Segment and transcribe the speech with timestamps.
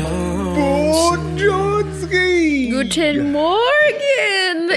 [0.00, 2.08] bei den Johnsons.
[2.10, 3.58] Guten Morgen!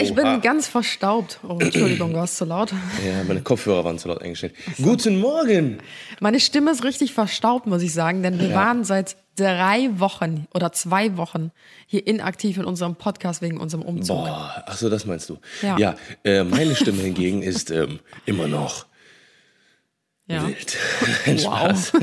[0.02, 0.22] Ich Oha.
[0.22, 1.40] bin ganz verstaubt.
[1.48, 2.72] Oh, Entschuldigung, du warst zu laut.
[3.06, 4.54] Ja, meine Kopfhörer waren zu laut eingestellt.
[4.82, 5.78] Guten Morgen!
[6.20, 8.56] Meine Stimme ist richtig verstaubt, muss ich sagen, denn wir Ja.
[8.56, 11.52] waren seit drei Wochen oder zwei Wochen
[11.88, 14.18] hier inaktiv in unserem Podcast wegen unserem Umzug.
[14.18, 15.38] Boah, ach so, das meinst du.
[15.62, 15.78] Ja.
[15.78, 18.86] Ja, äh, meine Stimme hingegen ist ähm, immer noch
[20.28, 20.48] Ja.
[20.48, 20.76] wild.
[21.42, 21.92] Spaß.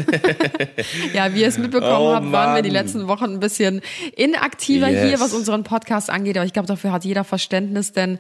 [1.13, 2.85] Ja, wie ihr es mitbekommen Oh, habt, waren wir die Mann.
[2.85, 3.81] letzten Wochen ein bisschen
[4.17, 5.09] inaktiver Yes.
[5.09, 6.37] hier, was unseren Podcast angeht.
[6.37, 8.19] Aber ich glaube, dafür hat jeder Verständnis, denn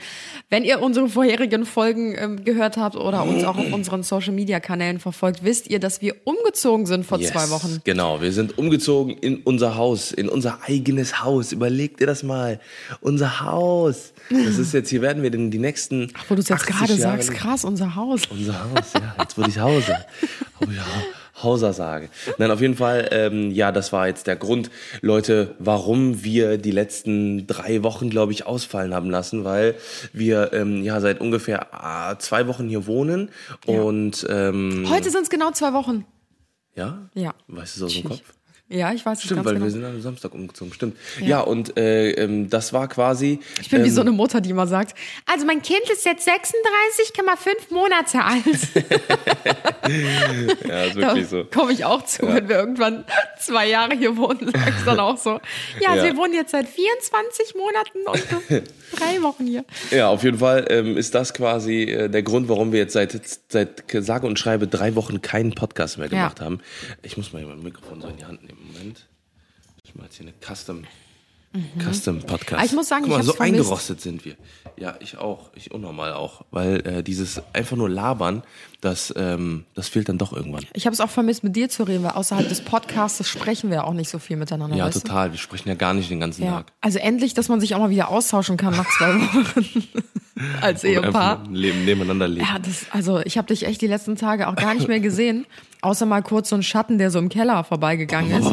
[0.51, 4.59] wenn ihr unsere vorherigen Folgen ähm, gehört habt oder uns auch auf unseren Social Media
[4.60, 7.80] Kanälen verfolgt, wisst ihr, dass wir umgezogen sind vor Yes, zwei Wochen.
[7.84, 11.52] Genau, wir sind umgezogen in unser Haus, in unser eigenes Haus.
[11.52, 12.60] Überlegt ihr das mal.
[13.01, 14.12] Unser Haus.
[14.30, 16.12] Das ist jetzt, hier werden wir denn die nächsten.
[16.29, 18.23] Wo du es jetzt 80 gerade sagst, krass, unser Haus.
[18.30, 19.15] Unser Haus, ja.
[19.21, 19.59] Jetzt wurde ich
[19.93, 20.71] Hauser.
[20.73, 22.09] Ich Ha- Hauser sage.
[22.38, 26.71] Nein, auf jeden Fall, ähm, ja, das war jetzt der Grund, Leute, warum wir die
[26.71, 29.74] letzten drei Wochen, glaube ich, ausfallen haben lassen, weil
[30.12, 33.30] wir ähm, ja seit ungefähr ah, zwei Wochen hier wohnen
[33.66, 36.04] und ähm, Heute sind es genau zwei Wochen.
[36.77, 37.34] ja, Ja.
[37.49, 38.23] weißt du es aus dem Kopf?
[38.68, 39.66] Ja, ich weiß es Stimmt, weil genau.
[39.66, 40.96] wir sind am Samstag umgezogen, stimmt.
[41.21, 43.38] Ja, und äh, ähm, das war quasi.
[43.60, 44.96] Ich bin wie ähm, so eine Mutter, die immer sagt,
[45.27, 48.45] also mein Kind ist jetzt 36,5 Monate alt.
[50.68, 51.45] Ja, ist wirklich so.
[51.45, 53.05] komme ich auch zu, wenn wir irgendwann
[53.38, 55.40] zwei Jahre hier wohnen, sag ich dann auch so.
[55.80, 56.13] Ja, also Ja.
[56.13, 58.63] wir wohnen jetzt seit 24 Monaten und
[58.96, 59.65] drei Wochen hier.
[59.90, 63.18] Ja, auf jeden Fall ähm, ist das quasi äh, der Grund, warum wir jetzt seit,
[63.49, 66.44] seit sage und schreibe drei Wochen keinen Podcast mehr gemacht Ja.
[66.44, 66.60] haben.
[67.03, 68.59] Ich muss mal hier mein Mikrofon so in die Hand nehmen.
[68.72, 69.06] Moment.
[69.84, 70.84] Ich mache jetzt hier eine Custom,
[71.79, 72.51] Custom Podcast.
[72.53, 72.57] Mhm.
[72.57, 73.59] Aber ich muss sagen, Guck mal, ich so vermisst.
[73.61, 74.37] eingerostet sind wir.
[74.79, 75.51] Ja, ich auch.
[75.55, 76.45] Ich unnormal auch.
[76.51, 78.43] Weil äh, dieses einfach nur labern,
[78.81, 80.65] das, ähm, das fehlt dann doch irgendwann.
[80.73, 83.85] Ich habe es auch vermisst, mit dir zu reden, weil außerhalb des Podcasts sprechen wir
[83.85, 84.77] auch nicht so viel miteinander.
[84.77, 85.01] Ja, weißt du?
[85.01, 85.33] total.
[85.33, 86.53] Wir sprechen ja gar nicht den ganzen Ja.
[86.53, 86.73] Tag.
[86.81, 89.85] Also endlich, dass man sich auch mal wieder austauschen kann nach zwei Wochen
[90.61, 91.45] als Ehepaar.
[91.45, 92.47] Nur Leben, nebeneinander leben.
[92.47, 95.47] Ja, das, also ich habe dich echt die letzten Tage auch gar nicht mehr gesehen,
[95.83, 98.51] außer mal kurz so ein Schatten, der so im Keller vorbeigegangen ist,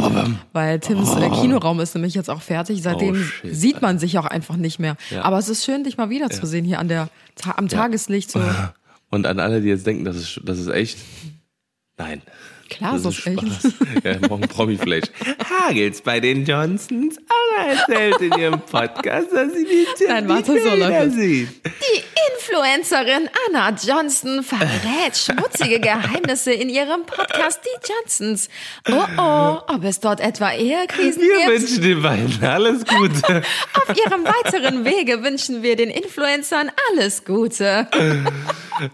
[0.54, 2.82] weil Tims äh, Kinoraum ist nämlich jetzt auch fertig.
[2.82, 4.96] Seitdem Oh, shit, sieht man sich auch einfach nicht mehr.
[5.10, 5.24] Ja.
[5.24, 7.10] Aber es ist schön, dich mal wiederzusehen hier an der
[7.56, 8.32] am Tageslicht.
[8.32, 8.42] So
[9.10, 11.00] Und an alle, die jetzt denken, das ist, das ist echt.
[11.98, 12.22] Nein.
[12.69, 13.18] Klar, Das so ist.
[13.18, 13.74] Spaß.
[14.03, 15.06] Ja, morgen Promi-Flash.
[15.50, 17.18] Hagelt's bei den Johnsons?
[17.28, 21.13] Anna erzählt in ihrem Podcast, dass sie die Nein, warte, die so Bilder läuft es.
[21.16, 21.50] sieht.
[21.66, 22.03] Die
[22.34, 28.50] Influencerin Anna Johnston verrät schmutzige Geheimnisse in ihrem Podcast Die Johnsons.
[28.90, 31.50] Oh oh, ob es dort etwa Ehekrisen Wir gibt?
[31.62, 33.41] wünschen den beiden alles Gute.
[33.74, 37.88] Auf ihrem weiteren Wege wünschen wir den Influencern alles Gute.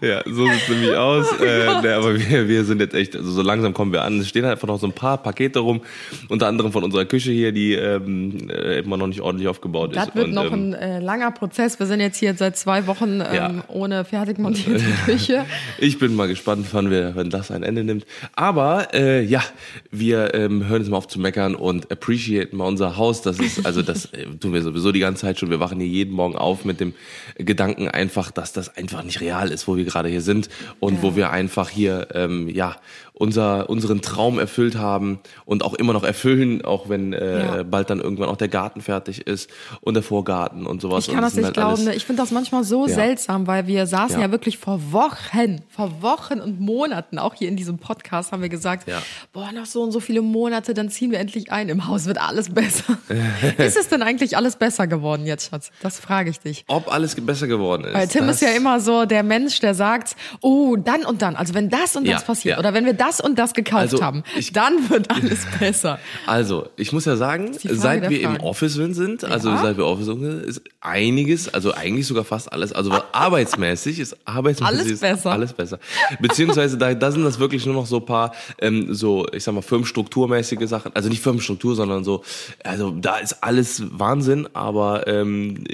[0.00, 1.26] ja, so sieht's nämlich aus.
[1.40, 4.20] Äh, ne, aber wir, wir sind jetzt echt, also so langsam kommen wir an.
[4.20, 5.80] Es stehen einfach noch so ein paar Pakete rum,
[6.28, 9.96] unter anderem von unserer Küche hier, die ähm, äh, immer noch nicht ordentlich aufgebaut ist.
[9.96, 11.78] Das wird Und, noch ähm, ein äh, langer Prozess.
[11.78, 13.64] Wir sind jetzt hier seit zwei Wochen ähm, Ja.
[13.68, 15.44] ohne fertig montierte Küche.
[15.78, 18.06] Ich bin mal gespannt, wann, wir, wenn das ein Ende nimmt.
[18.34, 19.42] Aber äh, ja,
[19.90, 23.22] wir ähm, hören jetzt mal auf zu meckern und appreciaten mal unser Haus.
[23.22, 25.50] Das ist, also das äh, tun wir sowieso die ganze Zeit schon.
[25.50, 26.94] Wir wachen hier jeden Morgen auf mit dem
[27.36, 30.48] Gedanken einfach, dass das einfach nicht real ist, wo wir gerade hier sind
[30.80, 32.76] und wo wir einfach hier ähm, ja
[33.18, 37.62] unser, unseren Traum erfüllt haben und auch immer noch erfüllen, auch wenn äh, Ja.
[37.62, 39.50] bald dann irgendwann auch der Garten fertig ist
[39.80, 41.08] und der Vorgarten und sowas.
[41.08, 41.84] Ich kann das sind nicht halt glauben.
[41.84, 41.94] ne?
[41.94, 42.94] Ich finde das manchmal so Ja.
[42.94, 44.26] seltsam, weil wir saßen ja.
[44.26, 44.30] Ja.
[44.32, 48.86] wirklich vor Wochen, vor Wochen und Monaten, auch hier in diesem Podcast haben wir gesagt,
[49.32, 51.70] boah, noch so und so viele Monate, dann ziehen wir endlich ein.
[51.70, 52.98] Im Haus wird alles besser.
[53.56, 55.70] ist es denn eigentlich alles besser geworden jetzt, Schatz?
[55.80, 56.64] Das frage ich dich.
[56.68, 57.94] Ob alles besser geworden ist.
[57.94, 61.34] Weil Tim das- ist ja immer so der Mensch, der sagt, oh, dann und dann,
[61.34, 64.22] also wenn das und das passiert oder wenn wir das und das gekauft Also, haben,
[64.36, 65.98] ich- dann wird alles besser.
[66.26, 68.44] Also, ich muss ja sagen, Frage seit wir im Fragen.
[68.44, 69.58] Office sind, also Ja.
[69.58, 74.16] seit wir Office sind, ist einiges, also eigentlich sogar fast alles, also was arbeitsmäßig ist
[74.24, 75.30] arbeitsmäßig Alles ist besser.
[75.32, 75.78] alles besser.
[76.20, 79.62] Beziehungsweise da, da sind das wirklich nur noch so paar, ähm, so ich sag mal
[79.62, 82.22] firmenstrukturmäßige Sachen, also nicht Firmenstruktur, sondern so,
[82.64, 85.64] also da ist alles Wahnsinn, aber ähm,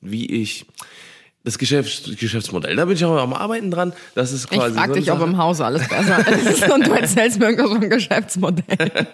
[0.00, 0.66] wie ich
[1.46, 3.94] das Geschäfts Geschäftsmodell, da bin ich auch am Arbeiten dran.
[4.14, 4.74] Das ist Ich quasi.
[4.74, 5.28] frage so eine dich, ob Sache.
[5.30, 6.18] im Haus alles besser
[6.50, 8.64] ist und du erzählst mir irgendwas vom Geschäftsmodell.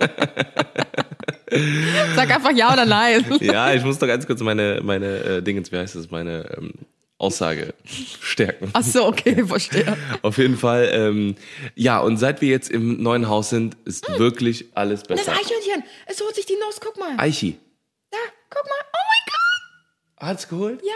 [2.16, 3.24] Sag einfach ja oder nein.
[3.40, 6.72] Ja, ich muss doch ganz kurz meine, meine äh, Dingens, wie heißt das, meine ähm,
[7.18, 8.70] Aussage stärken.
[8.72, 9.94] Ach so, okay, verstehe.
[10.22, 11.34] Auf jeden Fall, ähm,
[11.74, 15.32] ja, und seit wir jetzt im neuen Haus sind, ist wirklich alles Das besser.
[15.32, 17.12] Eichhörnchen, es holt sich die Nuss, guck mal.
[17.18, 17.58] Eichi.
[18.10, 18.16] Da,
[18.48, 18.70] guck mal.
[18.80, 20.28] Oh mein Gott.
[20.28, 20.80] Hat's geholt?
[20.82, 20.92] Ja.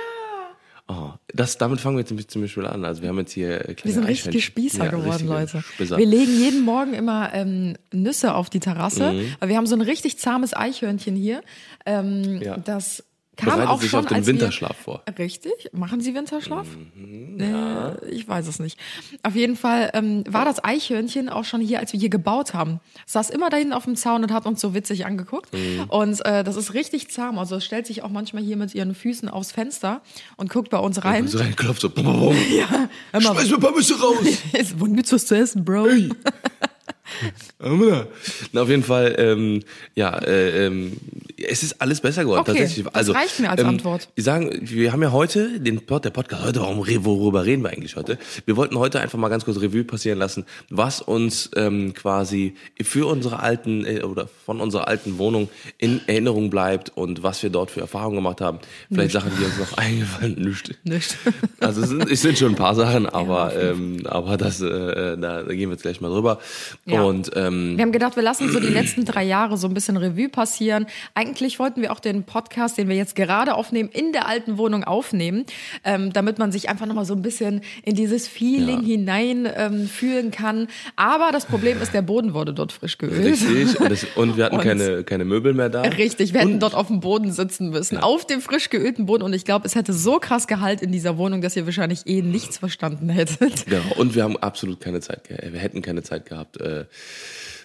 [0.89, 2.85] Oh, das, damit fangen wir jetzt zum Beispiel an.
[2.85, 4.41] Also wir haben jetzt hier kleine Wir sind richtige.
[4.41, 5.63] Spießer Ja, geworden, Leute.
[5.63, 5.97] Spießer.
[5.99, 9.13] Wir legen jeden Morgen immer ähm, Nüsse auf die Terrasse.
[9.13, 9.35] Mhm.
[9.41, 11.43] Aber wir haben so ein richtig zahmes Eichhörnchen hier.
[11.85, 12.57] Ähm, Ja.
[12.57, 13.05] Das
[13.37, 15.03] kam Bereitet auch sich schon auf den Winterschlaf vor.
[15.05, 15.71] Wir, richtig?
[15.73, 16.67] Machen Sie Winterschlaf?
[16.95, 18.79] Mhm, äh, ich weiß es nicht.
[19.23, 22.81] Auf jeden Fall ähm, war das Eichhörnchen auch schon hier, als wir hier gebaut haben.
[23.05, 25.53] Saß immer da hinten auf dem Zaun und hat uns so witzig angeguckt.
[25.53, 25.85] Mhm.
[25.89, 27.39] Und äh, das ist richtig zahm.
[27.39, 30.01] Also es stellt sich auch manchmal hier mit ihren Füßen aufs Fenster
[30.37, 31.29] und guckt bei uns rein.
[31.29, 31.93] So reinklopft so.
[31.97, 34.17] Ja, mal, Schmeiß mir Pommes raus.
[34.53, 35.89] Ist, wo gibt's was zu essen, Bro?
[38.53, 39.63] Na, auf jeden Fall, ähm,
[39.95, 40.97] ja, äh, ähm,
[41.39, 42.41] es ist alles besser geworden.
[42.41, 42.87] Okay, tatsächlich.
[42.87, 44.09] das Also, reicht mir als ähm, Antwort.
[44.15, 47.71] Wir sagen, wir haben ja heute den Pod, der Podcast heute, warum, worüber reden wir
[47.71, 48.19] eigentlich heute?
[48.47, 53.07] Wir wollten heute einfach mal ganz kurz Revue passieren lassen, was uns ähm, quasi für
[53.07, 55.49] unsere alten äh, oder von unserer alten Wohnung
[55.79, 58.59] in Erinnerung bleibt und was wir dort für Erfahrungen gemacht haben.
[58.91, 60.75] Vielleicht Sachen, die uns noch eingefallen, nicht.
[60.85, 61.17] Nicht.
[61.59, 65.43] Also es sind, es sind schon ein paar Sachen, aber ähm, aber das äh, da,
[65.43, 66.39] da gehen wir jetzt gleich mal drüber.
[66.85, 67.03] Ja.
[67.03, 69.97] Und ähm, Wir haben gedacht, wir lassen so die letzten drei Jahre so ein bisschen
[69.97, 70.87] Revue passieren.
[71.15, 71.26] Eigentlich
[71.59, 75.45] wollten wir auch den Podcast, den wir jetzt gerade aufnehmen, in der alten Wohnung aufnehmen,
[75.85, 78.87] ähm, damit man sich einfach nochmal so ein bisschen in dieses Feeling Ja.
[78.87, 80.69] hinein ähm, fühlen kann.
[80.97, 83.25] Aber das Problem ist, der Boden wurde dort frisch geölt.
[83.25, 83.81] Richtig.
[83.81, 85.83] Und, das, und wir hatten Und- keine, keine Möbel mehr da.
[85.83, 89.23] Richtig, wir hätten dort auf dem Boden sitzen müssen, auf dem frisch geölten Boden.
[89.23, 92.23] Und ich glaube, es hätte so krass Gehalt in dieser Wohnung, dass ihr wahrscheinlich eh
[92.23, 93.67] nichts verstanden hättet.
[93.67, 93.83] Genau.
[93.97, 96.85] Und wir haben absolut keine Zeit, wir hätten keine Zeit gehabt, äh,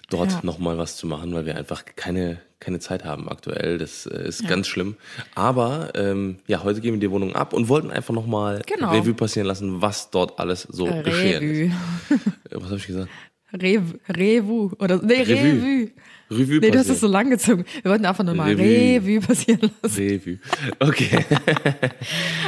[0.10, 0.40] dort Ja.
[0.44, 3.78] noch mal was zu machen, weil wir einfach keine keine Zeit haben aktuell.
[3.78, 4.96] Das äh, ist ganz schlimm.
[5.36, 8.92] Aber ähm, ja, heute geben wir die Wohnung ab und wollten einfach noch mal Genau.
[8.92, 11.60] Revue passieren lassen, was dort alles so geschehen ist.
[11.60, 11.72] Revue.
[12.52, 13.10] Äh, Was habe ich gesagt?
[13.54, 14.72] Rev, Revu.
[14.80, 15.36] Oder, nee, Revue.
[15.36, 15.92] Revue.
[16.30, 17.66] Revue Nee, du hast es so lang gezogen.
[17.81, 19.02] Wir wollten einfach nur mal Revue.
[19.02, 20.02] Revue passieren lassen.
[20.02, 20.38] Revue.
[20.80, 21.25] Okay.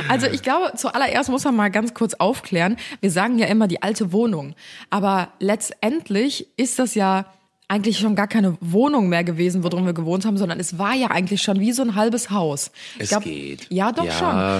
[0.09, 2.75] Also ich glaube, zuallererst muss man mal ganz kurz aufklären.
[2.99, 4.53] Wir sagen ja immer die alte Wohnung.
[4.89, 7.25] Aber letztendlich ist das ja
[7.67, 11.07] eigentlich schon gar keine Wohnung mehr gewesen, worin wir gewohnt haben, sondern es war ja
[11.07, 12.71] eigentlich schon wie so ein halbes Haus.
[12.99, 13.67] Es glaub, geht.
[13.69, 14.11] Ja, doch Ja,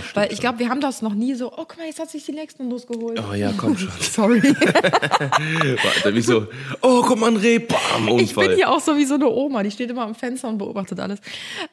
[0.01, 0.15] schon.
[0.15, 2.25] Weil ich glaube, wir haben das noch nie so, oh, guck mal, jetzt hat sich
[2.25, 3.21] die nächsten losgeholt.
[3.29, 3.89] Oh ja, komm schon.
[3.99, 4.41] Sorry.
[5.83, 6.47] Warte, wie so,
[6.81, 8.21] oh, guck mal, ein Reh, bam, Unfall.
[8.21, 10.57] Ich bin hier auch so wie so eine Oma, die steht immer am Fenster und
[10.57, 11.19] beobachtet alles.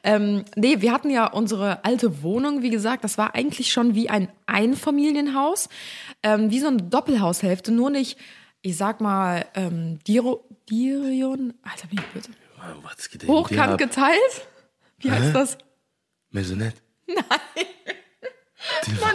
[0.03, 4.09] Ähm, nee, wir hatten ja unsere alte Wohnung, wie gesagt, das war eigentlich schon wie
[4.09, 5.69] ein Einfamilienhaus,
[6.23, 8.17] ähm, wie so eine Doppelhaushälfte, nur nicht,
[8.61, 14.47] ich sag mal, ähm, Diro, Dirion, Alter, ich bitte, Oh, was hochkant geteilt?
[14.99, 15.57] Wie heißt das?
[16.29, 16.77] Maisonette.
[17.07, 17.17] Man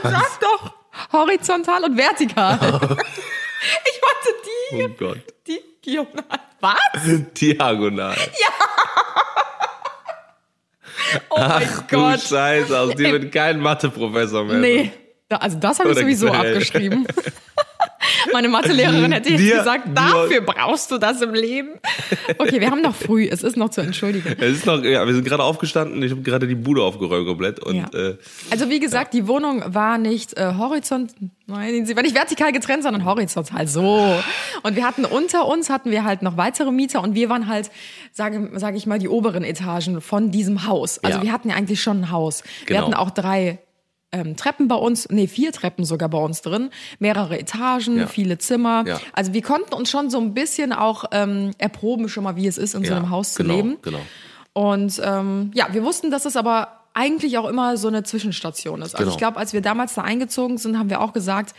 [0.03, 0.75] sagt doch
[1.13, 2.57] horizontal und vertikal.
[2.61, 5.21] ich wollte die, Oh Gott.
[5.47, 6.41] die Diagonal.
[6.61, 6.79] Was?
[7.35, 8.17] Diagonal.
[11.31, 12.21] Oh mein Ach du Gott.
[12.21, 14.59] Scheiße, aus dir wird kein Mathe-Professor mehr.
[14.59, 14.93] Nee,
[15.31, 17.07] also das habe ich sowieso abgeschrieben.
[18.33, 21.71] Meine Mathelehrerin hätte jetzt Dir- gesagt, dir- dafür brauchst du das im Leben.
[22.39, 24.37] Okay, wir haben noch früh, es ist noch zu entschuldigen.
[24.39, 27.59] Es ist noch, ja, wir sind gerade aufgestanden, ich habe gerade die Bude aufgeräumt komplett
[27.61, 27.87] und Ja.
[27.93, 28.17] äh,
[28.51, 31.15] Also wie gesagt, die Wohnung war nicht äh, horizont,
[31.47, 34.21] nein, sie war nicht vertikal getrennt, sondern horizontal so.
[34.63, 37.71] Und wir hatten unter uns hatten wir halt noch weitere Mieter und wir waren halt,
[38.13, 41.03] sage sag ich mal, die oberen Etagen von diesem Haus.
[41.03, 41.25] Also Ja.
[41.25, 42.45] wir hatten ja eigentlich schon ein Haus.
[42.67, 42.83] Wir Genau.
[42.83, 43.59] hatten auch drei
[44.17, 48.07] ähm, Treppen bei uns, nee, vier Treppen sogar bei uns drin, mehrere Etagen, Ja.
[48.07, 48.85] viele Zimmer.
[48.87, 49.01] Ja.
[49.13, 52.59] Also wir konnten uns schon so ein bisschen auch ähm, erproben schon mal, wie es
[52.59, 53.77] ist, in so ja, einem Haus zu genau, leben.
[53.83, 54.01] Genau.
[54.53, 58.95] Und ähm, ja, wir wussten, dass es aber eigentlich auch immer so eine Zwischenstation ist.
[58.95, 59.11] Also Genau.
[59.13, 61.55] ich glaube, als wir damals da eingezogen sind, haben wir auch gesagt,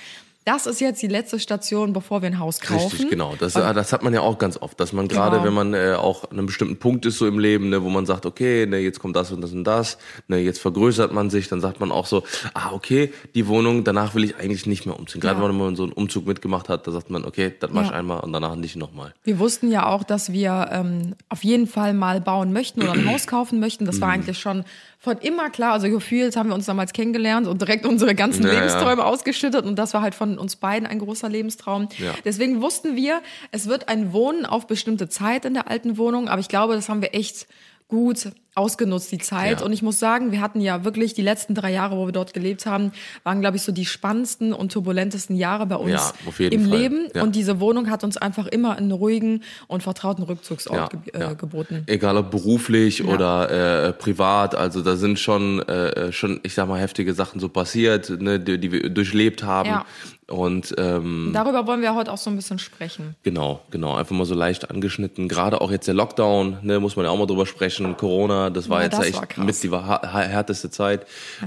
[0.47, 2.87] das ist jetzt die letzte Station, bevor wir ein Haus kaufen.
[2.91, 3.35] Richtig, genau.
[3.37, 5.47] Das, das hat man ja auch ganz oft, dass man gerade, Genau.
[5.47, 8.05] wenn man äh, auch an einem bestimmten Punkt ist so im Leben, ne, wo man
[8.05, 9.97] sagt, okay, ne, jetzt kommt das und das und das,
[10.29, 12.23] ne, jetzt vergrößert man sich, dann sagt man auch so,
[12.53, 15.19] ah, okay, die Wohnung, danach will ich eigentlich nicht mehr umziehen.
[15.19, 15.49] Gerade Ja.
[15.49, 17.95] wenn man so einen Umzug mitgemacht hat, da sagt man, okay, das mach ich Ja.
[17.95, 19.13] einmal und danach nicht nochmal.
[19.25, 23.05] Wir wussten ja auch, dass wir ähm, auf jeden Fall mal bauen möchten oder ein
[23.05, 23.85] Haus kaufen möchten.
[23.85, 24.01] Das Mhm.
[24.01, 24.63] war eigentlich schon
[24.99, 25.73] von immer klar.
[25.73, 28.53] Also gefühlt haben wir uns damals kennengelernt und direkt unsere ganzen ja.
[28.53, 29.65] Lebensträume ausgeschüttet.
[29.65, 31.89] Und das war halt von uns beiden ein großer Lebenstraum.
[31.97, 32.13] Ja.
[32.25, 36.27] Deswegen wussten wir, es wird ein Wohnen auf bestimmte Zeit in der alten Wohnung.
[36.29, 37.47] Aber ich glaube, das haben wir echt
[37.87, 39.59] gut ausgenutzt, die Zeit.
[39.59, 39.65] Ja.
[39.65, 42.33] Und ich muss sagen, wir hatten ja wirklich die letzten drei Jahre, wo wir dort
[42.33, 42.91] gelebt haben,
[43.23, 46.13] waren, glaube ich, so die spannendsten und turbulentesten Jahre bei uns Ja,
[46.47, 46.79] im Fall.
[46.79, 47.07] Leben.
[47.13, 47.23] Ja.
[47.23, 51.83] Und diese Wohnung hat uns einfach immer einen ruhigen und vertrauten Rückzugsort ge äh, geboten.
[51.85, 56.79] Egal ob beruflich oder äh, privat, also da sind schon, äh, schon, ich sag mal,
[56.79, 59.83] heftige Sachen so passiert, ne, die, die wir durchlebt haben.
[60.29, 63.15] Und ähm, Darüber wollen wir heute auch so ein bisschen sprechen.
[63.23, 65.29] Genau, genau, einfach mal so leicht angeschnitten.
[65.29, 67.95] Gerade auch jetzt der Lockdown, ne, muss man ja auch mal drüber sprechen.
[67.95, 71.05] Corona, Corona, das war Ja, jetzt das echt war mit die härteste Zeit,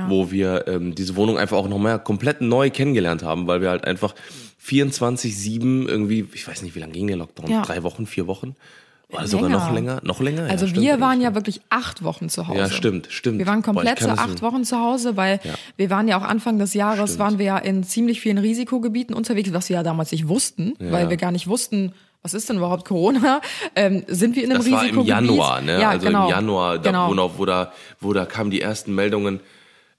[0.09, 3.71] wo wir ähm, diese Wohnung einfach auch noch mal komplett neu kennengelernt haben, weil wir
[3.71, 4.15] halt einfach
[4.65, 7.51] 24/7 irgendwie, ich weiß nicht, wie lange ging der Lockdown?
[7.51, 7.63] Ja.
[7.63, 8.57] Drei Wochen, vier Wochen?
[9.13, 10.01] Oder sogar noch länger?
[10.05, 10.43] Noch länger?
[10.45, 12.59] Also ja, stimmt, wir waren ja wirklich acht Wochen zu Hause.
[12.61, 13.39] Ja, stimmt, stimmt.
[13.39, 15.55] Wir waren Boah, komplette kann das acht Wochen zu Hause, weil Ja.
[15.77, 19.53] wir waren ja auch Anfang des Jahres, waren wir ja in ziemlich vielen Risikogebieten unterwegs,
[19.53, 22.85] was wir ja damals nicht wussten, weil wir gar nicht wussten, was ist denn überhaupt
[22.85, 23.41] Corona?
[23.75, 25.19] Ähm, sind wir in einem Das war Risikogebiet?
[25.19, 25.81] im Januar, ne?
[25.81, 26.25] Ja, also genau.
[26.25, 27.09] im Januar, da, genau.
[27.11, 29.41] wo, noch, wo, da, wo da kamen die ersten Meldungen.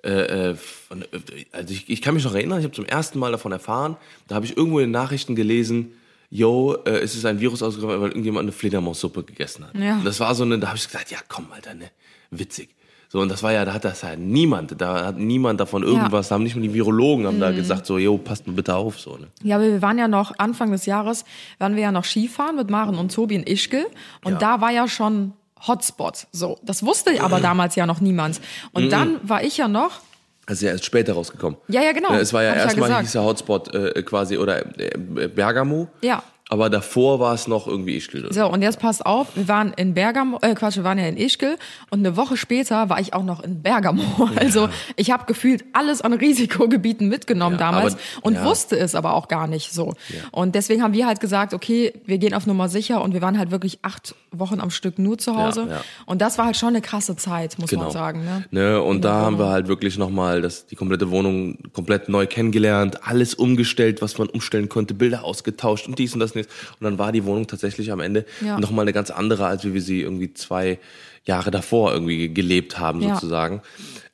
[0.03, 1.05] Äh, äh, von,
[1.51, 3.97] also ich, ich kann mich noch erinnern, ich habe zum ersten Mal davon erfahren,
[4.27, 5.93] da habe ich irgendwo in den Nachrichten gelesen,
[6.31, 9.75] yo, äh, es ist ein Virus ausgebrochen, weil irgendjemand eine Fledermaussuppe gegessen hat.
[9.75, 9.97] Ja.
[9.97, 11.91] Und Das war so eine, da habe ich gesagt, ja komm, Alter, ne,
[12.31, 12.69] witzig.
[13.11, 16.29] So, und das war ja, da hat das ja niemand, da hat niemand davon irgendwas,
[16.29, 17.41] da haben nicht mal die Virologen haben Mhm.
[17.41, 19.27] da gesagt, so, yo, passt mal bitte auf, so, ne.
[19.43, 21.25] Ja, aber wir waren ja noch, Anfang des Jahres,
[21.59, 23.85] waren wir ja noch Skifahren mit Maren und Tobi in Ischgl.
[24.23, 24.37] Und Ja.
[24.39, 25.33] da war ja schon
[25.67, 26.27] Hotspot.
[26.31, 28.39] So, das wusste aber damals ja noch niemand.
[28.71, 28.89] Und Mhm.
[28.89, 29.99] dann war ich ja noch,
[30.47, 31.57] Also ja, ist später rausgekommen.
[31.67, 32.13] Ja, ja, genau.
[32.13, 33.03] Es war ja ich ja erstmal gesagt.
[33.03, 35.87] hieß der Hotspot äh, quasi oder äh, Bergamo.
[36.01, 36.23] Ja.
[36.51, 38.27] Aber davor war es noch irgendwie Ischgl.
[38.33, 41.15] so, und jetzt passt auf, wir waren in Bergamo, äh, Quatsch, wir waren ja in
[41.15, 41.55] Ischgl
[41.91, 44.03] und eine Woche später war ich auch noch in Bergamo.
[44.35, 44.67] Also
[44.97, 48.43] ich habe gefühlt alles an Risikogebieten mitgenommen Ja, damals aber- und ja.
[48.43, 49.93] wusste es aber auch gar nicht so.
[50.31, 53.39] Und deswegen haben wir halt gesagt, okay, wir gehen auf Nummer sicher und wir waren
[53.39, 55.81] halt wirklich acht Wochen am Stück nur zu Hause.
[56.05, 58.25] Und das war halt schon eine krasse Zeit, muss man sagen.
[58.25, 58.45] Ne?
[58.51, 63.07] Ne, und der da haben wir halt wirklich nochmal die komplette Wohnung komplett neu kennengelernt,
[63.07, 66.47] alles umgestellt, was man umstellen konnte, Bilder ausgetauscht und dies und das und das.
[66.79, 68.59] Und dann war die Wohnung tatsächlich am Ende Ja.
[68.59, 70.79] nochmal eine ganz andere, als wie wir sie irgendwie zwei
[71.23, 73.13] Jahre davor irgendwie gelebt haben, Ja.
[73.15, 73.61] sozusagen.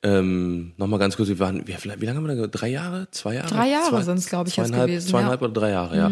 [0.03, 2.47] Ähm, nochmal ganz kurz, wir waren, wie, wie lange haben wir da?
[2.47, 3.07] Drei Jahre?
[3.11, 3.47] Zwei Jahre?
[3.47, 5.47] Drei Jahre Zwei- sind's, glaub ich, jetzt gewesen, Zweieinhalb ja.
[5.47, 5.51] Mhm.
[5.51, 6.11] oder drei Jahre, ja.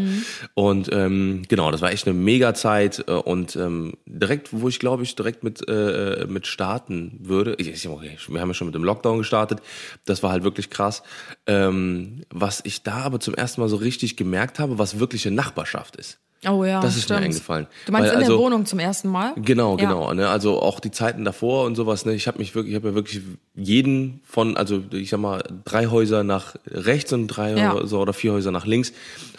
[0.55, 4.79] Und ähm, genau, das war echt eine mega Zeit äh, und ähm, direkt, wo ich
[4.79, 7.55] glaube ich direkt mit äh, mit starten würde.
[7.59, 9.59] Ich, ich, okay, wir haben ja schon mit dem Lockdown gestartet.
[10.05, 11.03] Das war halt wirklich krass.
[11.45, 15.95] Ähm, was ich da aber zum ersten Mal so richtig gemerkt habe, was wirkliche Nachbarschaft
[15.97, 16.17] ist.
[16.47, 17.21] Oh ja, Das ist stimmt.
[17.21, 17.65] mir eingefallen.
[17.87, 19.33] Du meinst Weil in der also- Wohnung zum ersten Mal?
[19.35, 19.83] Genau, Ja.
[19.89, 20.13] genau.
[20.13, 20.29] Ne?
[20.29, 22.05] Also auch die Zeiten davor und sowas.
[22.05, 22.13] Ne?
[22.13, 23.21] Ich habe mich wirklich, ich habe ja wirklich
[23.55, 27.73] jeden von, also ich sag mal drei Häuser nach rechts und drei Ja.
[27.73, 28.93] Häuser oder vier Häuser nach links.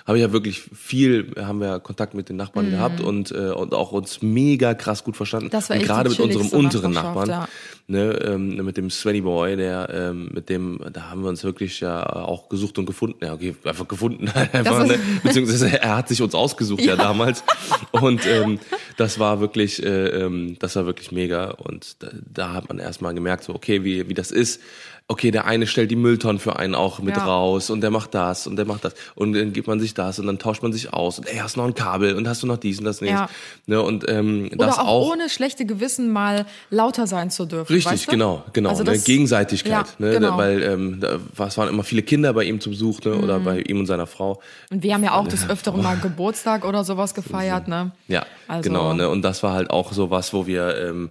[0.06, 2.38] Habe ich ja wirklich viel, haben wir Kontakt mit den Mhm.
[2.38, 5.48] Nachbarn gehabt und und, äh, und auch uns mega krass gut verstanden.
[5.50, 7.46] Das war und echt gerade die mit unserem unteren Nachbarn,
[7.88, 11.80] ne, ähm, mit dem Svenny Boy, der ähm, mit dem, da haben wir uns wirklich
[11.80, 13.24] ja auch gesucht und gefunden.
[13.24, 14.98] Ja, okay, einfach gefunden, einfach, ne?
[15.22, 16.96] beziehungsweise er hat sich uns ausgesucht ja, Ja.
[16.96, 17.42] damals
[17.92, 18.58] und ähm,
[18.96, 23.14] das war wirklich, äh, ähm, das war wirklich mega und da, da hat man erstmal
[23.14, 24.60] gemerkt, so okay, wie wie das ist.
[25.08, 27.24] Okay, der eine stellt die Mülltonnen für einen auch mit Ja.
[27.24, 30.18] raus und der macht das und der macht das und dann gibt man sich das
[30.18, 32.48] und dann tauscht man sich aus und ey, hast noch ein Kabel und hast du
[32.48, 33.12] noch dies und das nicht.
[33.12, 33.28] Ja.
[33.66, 37.72] Ne, und ähm, Oder das auch, auch ohne schlechte Gewissen mal lauter sein zu dürfen.
[37.72, 38.10] Richtig, weißt du?
[38.10, 38.70] genau, genau.
[38.70, 38.94] Also ne?
[38.94, 40.10] das- Gegenseitigkeit, Ja, ne?
[40.10, 40.32] genau.
[40.32, 40.38] Mhm.
[40.38, 43.14] weil ähm, da, es waren immer viele Kinder bei ihm zum Besuch, ne?
[43.14, 44.40] oder bei ihm und seiner Frau.
[44.70, 47.92] Und wir haben ja auch des Öfteren mal Geburtstag oder sowas gefeiert, ne?
[48.08, 48.92] Ja, Also- genau.
[48.92, 49.08] Ne?
[49.08, 51.10] Und das war halt auch so was, wo wir, ähm,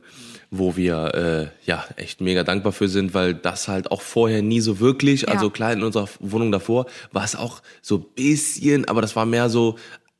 [0.57, 4.61] wo wir äh, ja echt mega dankbar für sind, weil das halt auch vorher nie
[4.61, 5.27] so wirklich, Ja.
[5.29, 9.49] also klar in unserer Wohnung davor war es auch so bisschen, aber das war mehr
[9.49, 9.75] so,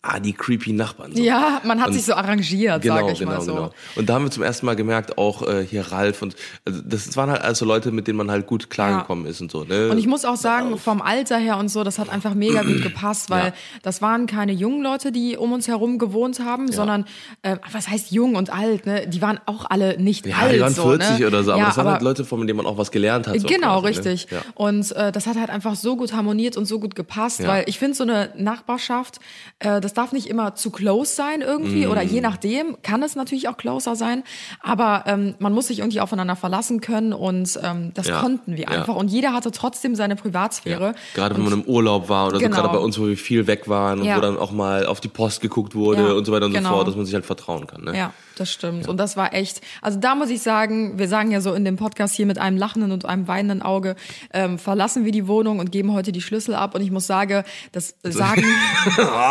[0.08, 1.16] ah, die creepy Nachbarn.
[1.16, 1.24] So.
[1.24, 3.54] Ja, man hat Und- sich so arrangiert, Genau, sag ich genau, mal so.
[3.56, 3.72] genau.
[3.96, 6.36] Und da haben wir zum ersten Mal gemerkt, auch äh, hier Ralf und
[6.66, 9.64] also das waren halt also Leute, mit denen man halt gut klargekommen ist und so.
[9.64, 9.90] Ne?
[9.90, 12.82] Und ich muss auch sagen, vom Alter her und so, das hat einfach mega gut
[12.84, 13.54] gepasst, weil Ja.
[13.82, 17.06] das waren keine jungen Leute, die um uns herum gewohnt haben, sondern,
[17.42, 19.08] äh, was heißt jung und alt, ne?
[19.08, 20.54] Die waren auch alle nicht ja, alt.
[20.56, 21.28] die waren so, 40 ne?
[21.28, 23.28] oder so, aber ja, das waren aber halt Leute, von denen man auch was gelernt
[23.28, 23.40] hat.
[23.40, 24.06] So genau, quasi, ne?
[24.12, 24.28] richtig.
[24.32, 24.42] Ja.
[24.54, 27.48] Und äh, das hat halt einfach so gut harmoniert und so gut gepasst, Ja.
[27.48, 29.20] weil ich finde, so eine Nachbarschaft,
[29.60, 32.08] äh, das darf nicht immer zu close sein irgendwie oder Mm.
[32.08, 34.24] je nachdem kann es natürlich auch closer sein,
[34.62, 38.22] aber ähm, man muss sich irgendwie aufeinander verlassen können und ähm, das Ja.
[38.22, 38.68] konnten wir Ja.
[38.70, 38.96] einfach.
[38.96, 40.88] Und jeder hatte trotzdem seine Privatsphäre.
[40.88, 40.94] Ja.
[41.16, 42.56] Gerade wenn man im Urlaub war oder Genau.
[42.56, 44.18] so, gerade bei uns, wo wir viel weg waren und Ja.
[44.18, 46.70] wo dann auch mal auf die Post geguckt wurde Ja, und so weiter und genau.
[46.70, 47.84] so fort, dass man sich halt vertrauen kann.
[47.84, 47.98] Ne?
[47.98, 48.88] Ja, das stimmt.
[48.88, 51.78] Und das war echt, also da muss ich sagen, wir sagen ja so in dem
[51.78, 53.96] Podcast hier mit einem lachenden und einem weinenden Auge,
[54.34, 56.76] ähm, verlassen wir die Wohnung und geben heute die Schlüssel ab.
[56.76, 58.44] Und ich muss sagen, das sagen,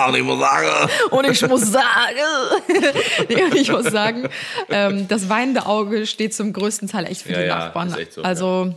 [0.08, 0.68] und ich muss sagen,
[1.10, 1.84] und ich muss sagen,
[3.28, 4.28] nee, ich muss sagen,
[4.70, 7.94] ähm, das weinende Auge steht zum größten Teil echt für Ja, die ja, Nachbarn.
[7.94, 8.74] echt so, also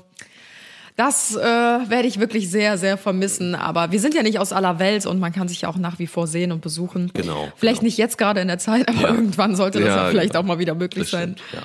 [0.98, 3.56] das äh, werde ich wirklich sehr, sehr vermissen.
[3.56, 6.00] Aber wir sind ja nicht aus aller Welt und man kann sich ja auch nach
[6.00, 7.12] wie vor sehen und besuchen.
[7.14, 7.86] Genau, Vielleicht genau.
[7.88, 10.44] nicht jetzt gerade in der Zeit, aber irgendwann sollte das Ja, ja, vielleicht genau.
[10.44, 11.36] auch mal wieder möglich Das sein.
[11.38, 11.62] stimmt, ja.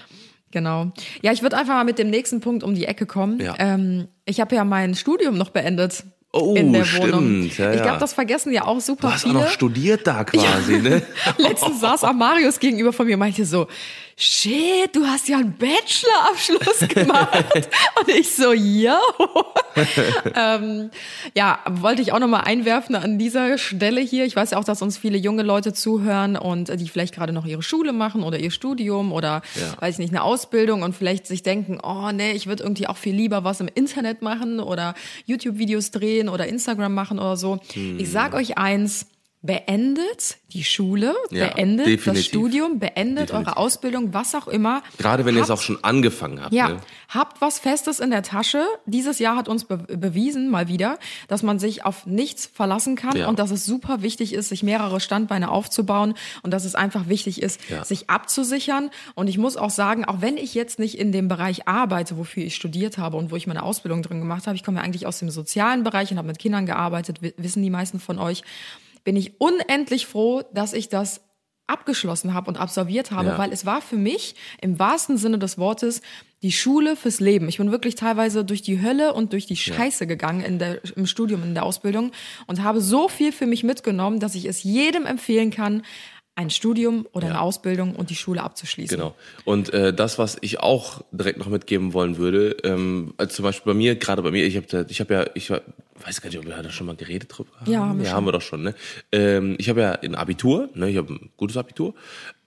[0.52, 0.92] Genau.
[1.22, 3.40] Ja, ich würde einfach mal mit dem nächsten Punkt um die Ecke kommen.
[3.40, 3.54] Ja.
[3.58, 6.04] Ähm, ich habe ja mein Studium noch beendet.
[6.34, 7.12] Oh, in der stimmt.
[7.12, 7.42] Wohnung.
[7.44, 7.82] Ja, ich ja.
[7.82, 9.40] glaube, das vergessen ja auch super du hast auch viele.
[9.40, 11.02] noch studiert da quasi, ne?
[11.38, 13.66] Letztens saß auch Marius gegenüber von mir und meinte so,
[14.16, 17.68] shit, du hast ja einen Bachelorabschluss gemacht.
[18.00, 18.98] und ich so, ja.
[20.36, 20.90] ähm,
[21.34, 24.24] ja, wollte ich auch nochmal einwerfen an dieser Stelle hier.
[24.24, 27.32] Ich weiß ja auch, dass uns viele junge Leute zuhören und äh, die vielleicht gerade
[27.32, 29.80] noch ihre Schule machen oder ihr Studium oder, Ja.
[29.80, 32.96] weiß ich nicht, eine Ausbildung und vielleicht sich denken, oh nee, ich würde irgendwie auch
[32.96, 34.94] viel lieber was im Internet machen oder
[35.26, 37.58] YouTube-Videos drehen oder Instagram machen oder so.
[37.72, 37.98] Hm.
[37.98, 39.06] Ich sag euch eins,
[39.42, 42.04] beendet die Schule, Ja, beendet definitiv.
[42.14, 43.48] das Studium, beendet Definitiv.
[43.48, 44.82] eure Ausbildung, was auch immer.
[44.98, 46.52] Gerade wenn ihr es auch schon angefangen habt.
[46.52, 46.80] ja, Ne?
[47.08, 48.64] habt was Festes in der Tasche.
[48.86, 53.16] Dieses Jahr hat uns be bewiesen, mal wieder, dass man sich auf nichts verlassen kann
[53.16, 53.28] Ja.
[53.28, 57.42] und dass es super wichtig ist, sich mehrere Standbeine aufzubauen und dass es einfach wichtig
[57.42, 57.84] ist, Ja.
[57.84, 58.90] sich abzusichern.
[59.14, 62.44] Und ich muss auch sagen, auch wenn ich jetzt nicht in dem Bereich arbeite, wofür
[62.44, 65.06] ich studiert habe und wo ich meine Ausbildung drin gemacht habe, ich komme ja eigentlich
[65.06, 68.42] aus dem sozialen Bereich und habe mit Kindern gearbeitet, wi- wissen die meisten von euch,
[69.04, 71.20] bin ich unendlich froh, dass ich das
[71.66, 73.38] abgeschlossen habe und absolviert habe, Ja.
[73.38, 76.02] weil es war für mich im wahrsten Sinne des Wortes
[76.42, 77.48] die Schule fürs Leben.
[77.48, 81.06] Ich bin wirklich teilweise durch die Hölle und durch die Scheiße gegangen in der, im
[81.06, 82.10] Studium, in der Ausbildung
[82.46, 85.82] und habe so viel für mich mitgenommen, dass ich es jedem empfehlen kann,
[86.34, 87.40] ein Studium oder eine Ja.
[87.42, 88.96] Ausbildung und die Schule abzuschließen.
[88.96, 89.14] Genau.
[89.44, 93.72] Und äh, das, was ich auch direkt noch mitgeben wollen würde, ähm, also zum Beispiel
[93.72, 95.60] bei mir, gerade bei mir, ich habe ich hab ja, ich war-
[96.06, 97.70] weiß gar nicht, ob wir da schon mal geredet drüber haben.
[97.70, 98.16] Ja, haben wir ja, schon.
[98.16, 98.62] haben wir doch schon.
[98.62, 98.74] Ne?
[99.12, 100.90] Ähm, ich habe ja ein Abitur, ne?
[100.90, 101.94] ich habe ein gutes Abitur,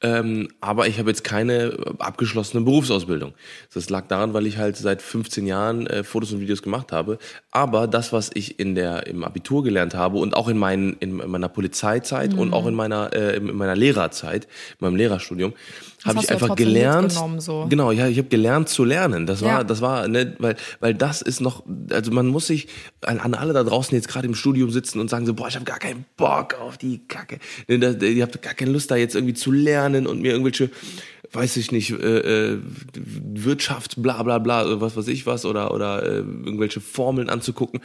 [0.02, 3.34] ähm, aber ich habe jetzt keine abgeschlossene Berufsausbildung.
[3.74, 7.18] Das lag daran, weil ich halt seit 15 Jahren äh, Fotos und Videos gemacht habe.
[7.52, 11.16] Aber das, was ich in der im Abitur gelernt habe und auch in, meinen, in
[11.16, 12.54] meiner Polizeizeit und Mhm.
[12.54, 15.54] auch in meiner äh, in meiner Lehrerzeit, in meinem Lehrerstudium,
[16.06, 17.12] habe ich einfach gelernt.
[17.40, 17.66] so.
[17.70, 19.26] Genau, ja, ich habe gelernt zu lernen.
[19.26, 19.64] Das war, Ja.
[19.64, 22.68] das war, ne, weil, weil das ist noch, also man muss sich
[23.02, 25.48] an, an alle da draußen die jetzt gerade im Studium sitzen und sagen so, boah,
[25.48, 27.40] ich habe gar keinen Bock auf die Kacke.
[27.68, 30.70] Ne, da, ihr habt gar keine Lust da jetzt irgendwie zu lernen und mir irgendwelche
[31.34, 32.60] weiß ich nicht, äh, äh,
[32.94, 37.82] Wirtschaft, bla bla bla, was weiß ich was, oder, oder äh, irgendwelche Formeln anzugucken.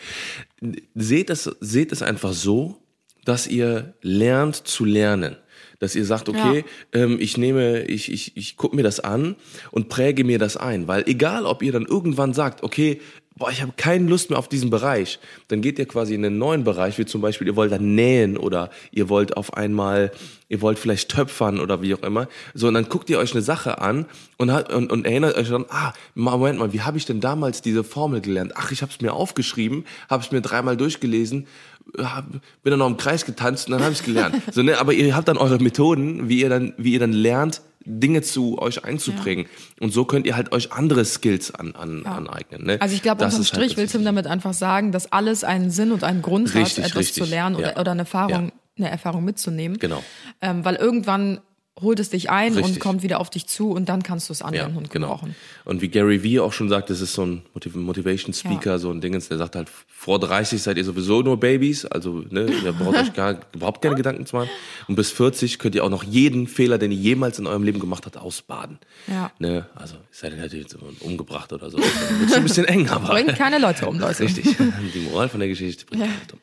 [0.94, 2.76] Seht es, seht es einfach so,
[3.24, 5.36] dass ihr lernt zu lernen.
[5.80, 9.34] Dass ihr sagt, okay, ähm, ich nehme, ich, ich, ich gucke mir das an
[9.72, 10.86] und präge mir das ein.
[10.86, 13.00] Weil egal, ob ihr dann irgendwann sagt, okay,
[13.40, 16.38] boah, ich habe keine Lust mehr auf diesen Bereich, dann geht ihr quasi in einen
[16.38, 20.12] neuen Bereich, wie zum Beispiel, ihr wollt dann nähen oder ihr wollt auf einmal,
[20.50, 22.28] ihr wollt vielleicht töpfern oder wie auch immer.
[22.52, 24.04] So, und dann guckt ihr euch eine Sache an
[24.36, 27.62] und, hat, und, und erinnert euch dann, ah, Moment mal, wie habe ich denn damals
[27.62, 28.52] diese Formel gelernt?
[28.56, 31.46] Ach, ich habe es mir aufgeschrieben, habe es mir dreimal durchgelesen,
[31.92, 34.36] bin dann noch im Kreis getanzt und dann habe ich es gelernt.
[34.52, 37.62] so, ne, aber ihr habt dann eure Methoden, wie ihr dann, wie ihr dann lernt,
[37.84, 39.46] Dinge zu euch einzuprägen.
[39.80, 42.64] Und so könnt ihr halt euch andere Skills an, an, aneignen.
[42.64, 42.78] Ne?
[42.80, 45.70] Also ich glaube, unterm halt Strich das will Tim damit einfach sagen, dass alles einen
[45.70, 47.80] Sinn und einen Grund Richtig, hat, etwas richtig, zu lernen oder, ja.
[47.80, 48.52] oder eine Erfahrung, Ja.
[48.78, 49.78] eine Erfahrung mitzunehmen.
[49.78, 50.02] Genau.
[50.42, 51.40] Ähm, weil irgendwann
[51.82, 52.80] holt es dich ein und Richtig.
[52.80, 55.08] kommt wieder auf dich zu und dann kannst du es Ja, anwenden und genau.
[55.08, 55.34] gebrauchen.
[55.64, 58.90] Und wie Gary Vee auch schon sagt, das ist so ein Motiv Motivation Speaker, so
[58.90, 62.72] ein Dingens, der sagt halt, vor 30 seid ihr sowieso nur Babys, also ne, ihr
[62.72, 64.48] braucht euch gar, überhaupt keine Gedanken zu machen.
[64.88, 67.80] Und bis 40 könnt ihr auch noch jeden Fehler, den ihr jemals in eurem Leben
[67.80, 68.78] gemacht habt, ausbaden.
[69.06, 69.30] Ja.
[69.38, 71.78] Ne, also es sei denn, hättet ihr jetzt umgebracht oder so.
[71.78, 73.08] Wird's schon ein bisschen eng, aber.
[73.08, 74.20] Bringt keine Leute um, Leute.
[74.24, 74.56] Richtig.
[74.94, 76.40] Die Moral von der Geschichte bringt keine Leute um.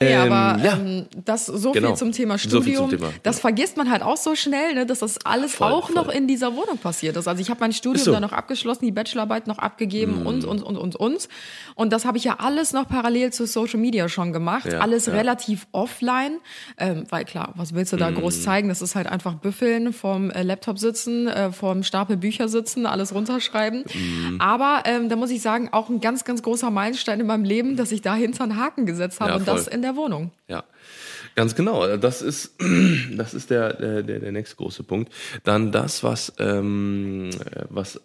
[0.00, 0.76] Nee, Ähm, aber ja.
[0.76, 1.88] ähm, das so Genau.
[1.88, 2.90] viel zum Thema So viel Studium.
[2.90, 3.42] zum Thema, Das genau.
[3.42, 6.14] vergisst man halt auch so schnell, ne, dass das alles Voll, auch noch voll.
[6.14, 7.26] in dieser Wohnung passiert ist.
[7.26, 8.12] Also ich habe mein Studium so.
[8.12, 11.28] Dann noch abgeschlossen, die Bachelorarbeit noch abgegeben und und und und und.
[11.74, 14.66] Und das habe ich ja alles noch parallel zu Social Media schon gemacht.
[14.70, 15.14] Ja, alles ja.
[15.14, 16.38] relativ offline,
[16.78, 18.16] ähm, weil klar, was willst du da Mhm.
[18.16, 18.68] groß zeigen?
[18.68, 23.14] Das ist halt einfach büffeln, vorm äh, Laptop sitzen, äh, vorm Stapel Bücher sitzen, alles
[23.14, 23.84] runterschreiben.
[23.92, 24.40] Mhm.
[24.40, 27.76] Aber ähm, da muss ich sagen, auch ein ganz ganz großer Meilenstein in meinem Leben,
[27.76, 30.30] dass ich dahinter einen Haken gesetzt habe Ja, und das in der Wohnung.
[30.48, 30.62] Ja,
[31.36, 31.96] ganz genau.
[31.96, 32.56] Das ist,
[33.16, 35.12] das ist der, der, der nächste große Punkt.
[35.44, 37.30] Dann das, was, ähm,
[37.68, 38.00] was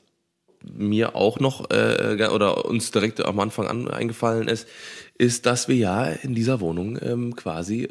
[0.64, 4.68] mir auch noch äh, oder uns direkt am Anfang an eingefallen ist,
[5.18, 7.90] ist, dass wir ja in dieser Wohnung ähm, quasi,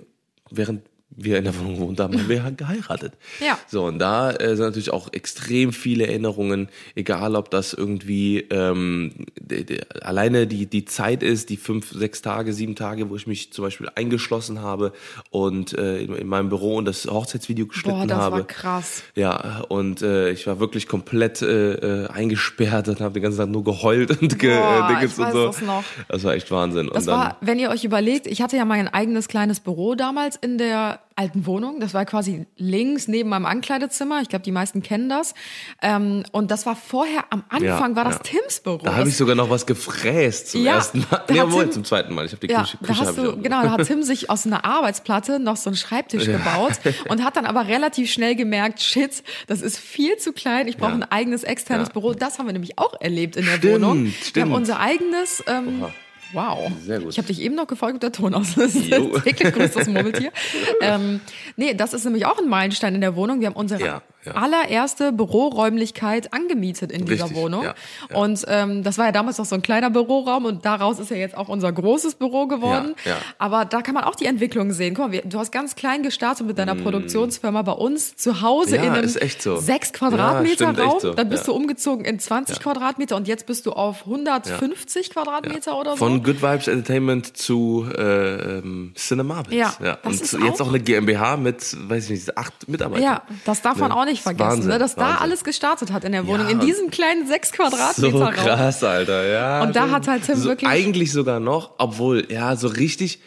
[0.51, 3.15] während wir in der Wohnung wohnt, haben wir ja geheiratet.
[3.41, 3.59] Ja.
[3.67, 9.13] So, und da äh, sind natürlich auch extrem viele Erinnerungen, egal ob das irgendwie ähm,
[9.39, 13.27] de, de, alleine die, die Zeit ist, die fünf, sechs Tage, sieben Tage, wo ich
[13.27, 14.93] mich zum Beispiel eingeschlossen habe
[15.31, 18.37] und äh, in, in meinem Büro und das Hochzeitsvideo geschnitten Boah, das habe.
[18.37, 19.03] war krass.
[19.15, 23.49] Ja, und äh, ich war wirklich komplett äh, äh, eingesperrt und habe den ganzen Tag
[23.49, 25.47] nur geheult und ge Boah, äh, ich weiß und so.
[25.47, 25.85] das noch.
[26.09, 26.89] Das war echt Wahnsinn.
[26.93, 29.95] Das und dann, war, wenn ihr euch überlegt, ich hatte ja mein eigenes kleines Büro
[29.95, 31.81] damals in der alten Wohnung.
[31.81, 34.23] Das war quasi links neben meinem Ankleidezimmer.
[34.23, 35.35] Ich glaube, die meisten kennen das.
[35.83, 38.21] Ähm, und das war vorher, am Anfang Ja, war das ja.
[38.41, 38.79] Tims Büro.
[38.79, 41.25] Da habe ich sogar noch was gefräst zum Ja, ersten Mal.
[41.31, 42.25] Nee, Moment, Tim- zum zweiten Mal.
[42.27, 44.65] Ich habe die Küche, da Küche hast du, genau, da hat Tim sich aus einer
[44.65, 49.61] Arbeitsplatte noch so einen Schreibtisch gebaut und hat dann aber relativ schnell gemerkt, shit, das
[49.63, 51.91] ist viel zu klein, ich brauche ein eigenes externes.
[51.91, 52.15] Büro.
[52.15, 54.05] Das haben wir nämlich auch erlebt in der Stimmt, Wohnung.
[54.07, 54.47] Wir stimmt.
[54.47, 55.93] haben unser eigenes, ähm, Oha.
[56.33, 56.71] Wow.
[56.85, 57.11] Sehr gut.
[57.11, 58.75] Ich habe dich eben noch gefragt, ob der Ton aus ist.
[58.75, 60.33] Täglich grüßt das Murmeltier.
[60.81, 61.21] ähm,
[61.57, 63.41] nee, das ist nämlich auch ein Meilenstein in der Wohnung.
[63.41, 64.33] Wir haben unsere Ja, ja.
[64.33, 67.63] allererste Büroräumlichkeit angemietet in dieser Richtig, Wohnung.
[67.65, 67.75] ja,
[68.11, 68.17] ja.
[68.17, 71.17] Und ähm, das war ja damals noch so ein kleiner Büroraum und daraus ist ja
[71.17, 72.95] jetzt auch unser großes Büro geworden.
[73.39, 74.95] Aber da kann man auch die Entwicklung sehen.
[74.95, 78.71] Guck mal, wir, du hast ganz klein gestartet mit deiner Produktionsfirma bei uns zu Hause
[78.81, 78.85] Mm.
[78.85, 79.57] In einem so.
[79.57, 81.01] sechs Quadratmeter Raum.
[81.01, 81.13] so.
[81.15, 85.93] Dann bist du umgezogen in 20 Quadratmeter und jetzt bist du auf 150 Quadratmeter oder
[85.93, 85.97] so.
[85.97, 89.53] Von Good Vibes Entertainment zu äh, ähm, Cinemabit.
[89.55, 93.03] Ja, Und jetzt auch- eine GmbH mit, weiß ich nicht, acht Mitarbeitern.
[93.05, 95.19] Ja, das darf man auch nicht Ist vergessen, Wahnsinn, ne, dass da Wahnsinn.
[95.23, 98.33] alles gestartet hat in der Wohnung, Ja, in diesem kleinen sechs So Quadratmeter Raum.
[98.35, 99.63] krass, Alter, ja.
[99.63, 103.21] Und da hat halt Tim so, wirklich- Eigentlich sogar noch, obwohl, ja, so richtig,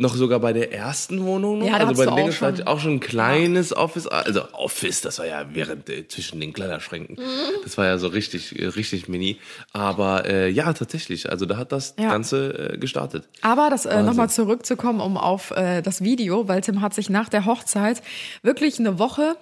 [0.00, 1.66] noch sogar bei der ersten Wohnung noch.
[1.66, 4.06] Ja, da also bei den auch Dingens hatte schon- ich auch schon ein kleines Office,
[4.06, 7.16] also Office, das war ja während äh, zwischen den Kleiderschränken.
[7.16, 7.62] Mhm.
[7.64, 9.38] Das war ja so richtig, äh, richtig mini.
[9.72, 12.10] Aber äh, ja, tatsächlich, also da hat das Ja.
[12.10, 13.28] Ganze äh, gestartet.
[13.42, 17.28] Aber das äh, nochmal zurückzukommen, um auf äh, das Video, weil Tim hat sich nach
[17.28, 18.00] der Hochzeit
[18.44, 19.34] wirklich eine Woche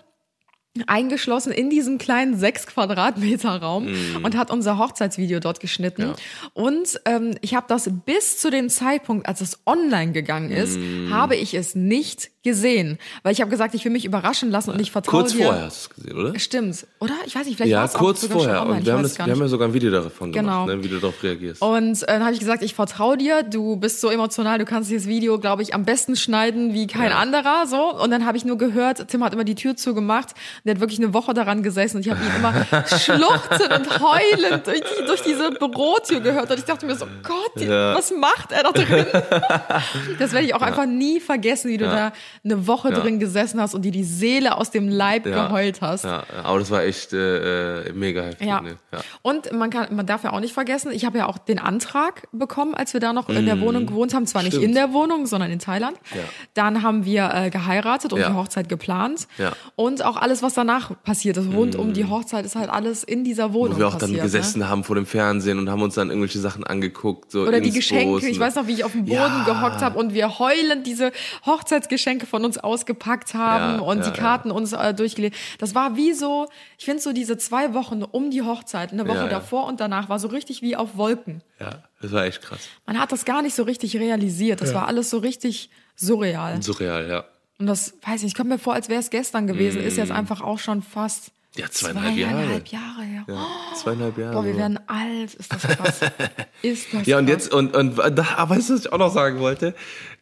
[0.87, 3.89] eingeschlossen in diesem kleinen sechs Quadratmeter Raum
[4.23, 6.13] und hat unser Hochzeitsvideo dort geschnitten.
[6.55, 10.79] Und ähm, ich habe das bis zu dem Zeitpunkt, als es online gegangen ist,
[11.11, 14.81] habe ich es nicht gesehen, weil ich habe gesagt, ich will mich überraschen lassen und
[14.81, 15.45] ich vertraue Kurz dir.
[15.47, 16.39] vorher hast du es gesehen, oder?
[16.39, 17.15] Stimmt, oder?
[17.27, 18.63] Ich weiß nicht, vielleicht Ja, war es auch kurz schon vorher.
[18.63, 18.79] online.
[18.79, 20.67] Und wir haben, das, wir haben ja sogar ein Video davon gemacht, Genau.
[20.67, 21.61] ne, wie du darauf reagierst.
[21.61, 24.89] Und äh, dann habe ich gesagt, ich vertraue dir, du bist so emotional, du kannst
[24.91, 27.67] dieses Video, glaube ich, am besten schneiden wie kein anderer.
[27.67, 27.93] So.
[28.01, 30.31] Und dann habe ich nur gehört, Tim hat immer die Tür zugemacht.
[30.65, 32.55] Der hat wirklich eine Woche daran gesessen und ich habe ihn immer
[32.87, 36.51] schluchzend und heulend durch, die, durch diese Bürotür gehört.
[36.51, 37.95] Und ich dachte mir so, Gott, Ja.
[37.95, 39.07] was macht er da drin?
[40.19, 42.13] das werde ich auch einfach nie vergessen, wie du da
[42.45, 43.01] eine Woche Ja.
[43.01, 46.05] drin gesessen hast und dir die Seele aus dem Leib geheult hast.
[46.05, 48.47] Ja, ja, aber das war echt äh, äh, mega heftig.
[48.47, 48.61] Ja.
[48.61, 48.77] Ne?
[48.93, 49.01] ja.
[49.23, 52.29] Und man kann, man darf ja auch nicht vergessen, ich habe ja auch den Antrag
[52.33, 54.27] bekommen, als wir da noch in der Wohnung gewohnt haben.
[54.27, 54.59] Zwar nicht Mhm.
[54.59, 54.65] Stimmt.
[54.69, 55.97] in der Wohnung, sondern in Thailand.
[56.15, 56.21] Ja.
[56.55, 58.29] Dann haben wir äh, geheiratet und Ja.
[58.31, 59.27] die Hochzeit geplant.
[59.39, 59.53] Ja.
[59.75, 63.25] Und auch alles, was danach passiert ist, rund um die Hochzeit, ist halt alles in
[63.25, 64.19] dieser Wohnung Wo wir auch passiert.
[64.19, 67.31] dann gesessen haben vor dem Fernsehen und haben uns dann irgendwelche Sachen angeguckt.
[67.33, 67.49] So Ne?
[67.49, 68.27] Oder die Geschenke.
[68.29, 69.45] Ich weiß noch, wie ich auf dem Boden Ja.
[69.45, 71.13] gehockt habe und wir heulend diese
[71.47, 75.37] Hochzeitsgeschenke von uns ausgepackt haben Ja, und ja, die Karten uns äh, durchgelegt.
[75.59, 79.17] Das war wie so, ich finde so diese zwei Wochen um die Hochzeit, eine Woche
[79.17, 79.29] Ja, ja.
[79.31, 81.43] davor und danach war so richtig wie auf Wolken.
[81.61, 82.69] Ja, das war echt krass.
[82.87, 84.61] Man hat das gar nicht so richtig realisiert.
[84.61, 86.63] Das war alles so richtig surreal.
[86.63, 87.25] Surreal, ja.
[87.59, 89.81] Und das, weiß ich, ich komme mir vor, als wäre es gestern gewesen.
[89.81, 91.61] Ist jetzt einfach auch schon fast Mm.
[91.61, 92.33] Ja, zweieinhalb Jahre.
[92.35, 93.25] zweieinhalb Jahre her.
[93.29, 94.35] Ja, zweieinhalb Jahre.
[94.35, 95.33] Boah, wir werden alt.
[95.33, 96.01] Ist das krass.
[96.63, 97.33] Ist das Ja, und krass.
[97.45, 99.75] jetzt, und, und da, aber weißt du, was ich auch noch sagen wollte?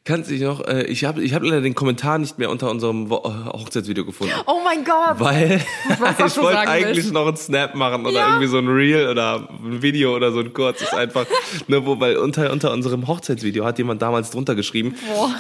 [0.07, 2.71] Kannst du dich noch, äh, ich habe ich hab leider den Kommentar nicht mehr unter
[2.71, 4.35] unserem Wo- äh, Hochzeitsvideo gefunden.
[4.45, 5.19] Oh mein Gott.
[5.19, 5.63] Weil
[6.27, 8.27] ich wollte eigentlich noch einen Snap machen oder Ja.
[8.29, 11.25] irgendwie so ein Reel oder ein Video oder so ein kurzes einfach.
[11.69, 14.95] ne, wo, weil unter, unter unserem Hochzeitsvideo hat jemand damals drunter geschrieben,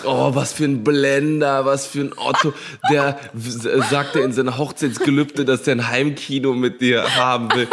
[0.07, 2.55] oh, was für ein Blender, was für ein Otto.
[2.91, 7.69] Der w- sagte in seiner Hochzeitsgelübde, dass der ein Heimkino mit dir haben will.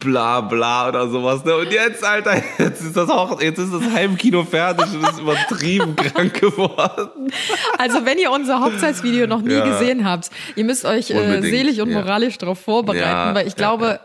[0.00, 1.44] Bla bla oder sowas.
[1.44, 1.54] Ne?
[1.54, 5.94] Und jetzt, Alter, jetzt ist das Hoch jetzt ist das Heimkino fertig und ist übertrieben
[5.94, 7.32] krank geworden.
[7.78, 9.64] Also wenn ihr unser Hochzeitsvideo noch nie Ja.
[9.64, 12.00] gesehen habt, ihr müsst euch äh, seelisch und ja.
[12.00, 14.00] moralisch darauf vorbereiten, Ja, weil ich ja, glaube,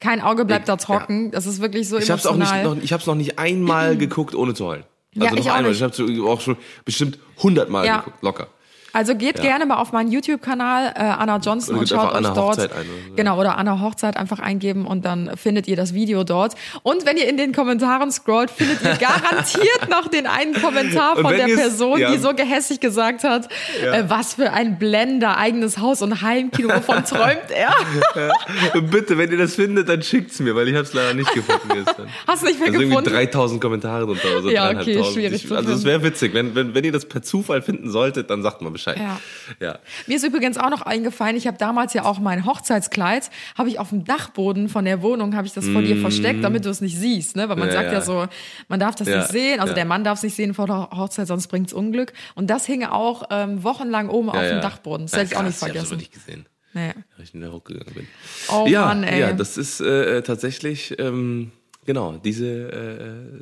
[0.00, 1.30] kein Auge bleibt Ich- da trocken.
[1.30, 2.76] Das ist wirklich so Ich habe es auch nicht, emotional.
[2.76, 4.84] noch, ich hab's noch nicht einmal geguckt, ohne zu heulen.
[5.14, 5.72] Ja, Also ich noch auch einmal.
[5.72, 5.80] nicht.
[5.98, 7.98] Ich habe auch schon bestimmt hundertmal Ja.
[7.98, 8.48] geguckt, locker.
[8.96, 12.58] Also geht gerne mal auf meinen YouTube-Kanal äh, Anna Johnson und schaut euch Anna dort
[12.58, 13.14] ein oder so.
[13.14, 16.54] genau oder Anna Hochzeit einfach eingeben und dann findet ihr das Video dort.
[16.82, 21.30] Und wenn ihr in den Kommentaren scrollt, findet ihr garantiert noch den einen Kommentar von
[21.30, 22.10] der Person, ja.
[22.10, 23.50] die so gehässig gesagt hat,
[23.82, 27.74] äh, was für ein Blender, eigenes Haus und Heimkino, wovon träumt er?
[28.72, 31.34] Und bitte, wenn ihr das findet, dann schickt's mir, weil ich habe es leider nicht
[31.34, 32.08] gefunden gestern.
[32.26, 33.10] Hast du nicht mehr also irgendwie gefunden?
[33.10, 34.48] 3000 Kommentare drunter oder so.
[34.48, 35.12] Ja, okay, 3500.
[35.12, 38.30] schwierig Ich, also es wäre witzig, wenn, wenn, wenn ihr das per Zufall finden solltet,
[38.30, 38.85] dann sagt mal Bescheid.
[38.86, 39.20] Ja.
[39.60, 39.78] ja.
[40.06, 43.78] Mir ist übrigens auch noch eingefallen, ich habe damals ja auch mein Hochzeitskleid, habe ich
[43.78, 46.80] auf dem Dachboden von der Wohnung, habe ich das vor dir versteckt, damit du es
[46.80, 47.48] nicht siehst, ne?
[47.48, 47.70] Weil man Mm.
[47.70, 47.92] Ja, sagt ja.
[47.94, 48.00] ja.
[48.00, 48.26] so,
[48.68, 51.26] man darf das nicht sehen, also der Mann darf es nicht sehen vor der Hochzeit,
[51.26, 52.12] sonst bringt's Unglück.
[52.34, 54.60] Und das hing auch ähm, wochenlang oben auf dem.
[54.60, 55.06] Dachboden.
[55.06, 55.96] Das hätte ich auch nicht krass, Ich vergessen.
[55.98, 56.46] nicht gesehen.
[56.72, 56.92] Nee.
[57.16, 58.06] weil ich in der hochgegangen bin.
[58.52, 59.18] Oh ja, Mann, ey.
[59.20, 61.50] ja, das ist äh, tatsächlich ähm,
[61.86, 62.46] Genau, diese,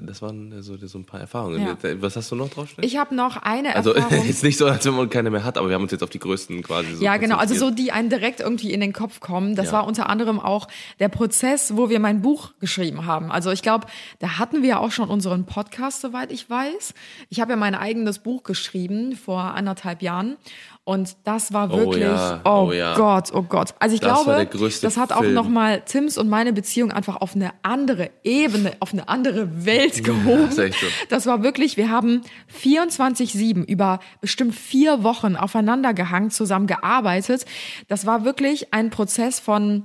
[0.00, 1.62] äh, das waren so, so ein paar Erfahrungen.
[1.66, 1.76] Ja.
[2.02, 2.68] Was hast du noch drauf?
[2.82, 4.26] Ich habe noch eine also Erfahrung.
[4.26, 6.10] ist nicht so, als wenn man keine mehr hat, aber wir haben uns jetzt auf
[6.10, 7.36] die größten quasi so Ja, genau.
[7.38, 9.54] Also so, die einen direkt irgendwie in den Kopf kommen.
[9.56, 9.72] Das Ja.
[9.72, 10.68] war unter anderem auch
[11.00, 13.32] der Prozess, wo wir mein Buch geschrieben haben.
[13.32, 13.86] Also ich glaube,
[14.18, 16.92] da hatten wir ja auch schon unseren Podcast, soweit ich weiß.
[17.30, 20.36] Ich habe ja mein eigenes Buch geschrieben vor anderthalb Jahren.
[20.86, 22.94] Und das war Oh wirklich, ja, oh, oh ja.
[22.94, 23.74] Gott, oh Gott.
[23.78, 24.46] Also ich Das glaube,
[24.82, 29.08] das hat auch nochmal Tims und meine Beziehung einfach auf eine andere Ebene, auf eine
[29.08, 30.48] andere Welt gehoben.
[30.50, 30.86] ist echt so.
[31.08, 32.20] Das war wirklich, wir haben
[32.62, 37.46] 24-7 über bestimmt vier Wochen aufeinander gehangen, zusammen gearbeitet.
[37.88, 39.84] Das war wirklich ein Prozess von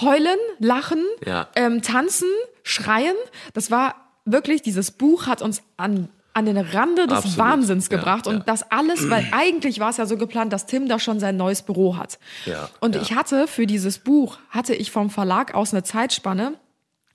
[0.00, 1.48] heulen, lachen, Ja.
[1.54, 2.28] ähm, tanzen,
[2.64, 3.14] schreien.
[3.54, 7.38] Das war wirklich, dieses Buch hat uns an an den Rande des Absolut.
[7.38, 8.32] Wahnsinns Ja, gebracht ja.
[8.32, 11.36] und das alles, weil eigentlich war es ja so geplant, dass Tim da schon sein
[11.36, 12.18] neues Büro hat.
[12.44, 13.00] Ja, und ja.
[13.02, 16.52] ich hatte für dieses Buch hatte ich vom Verlag aus eine Zeitspanne,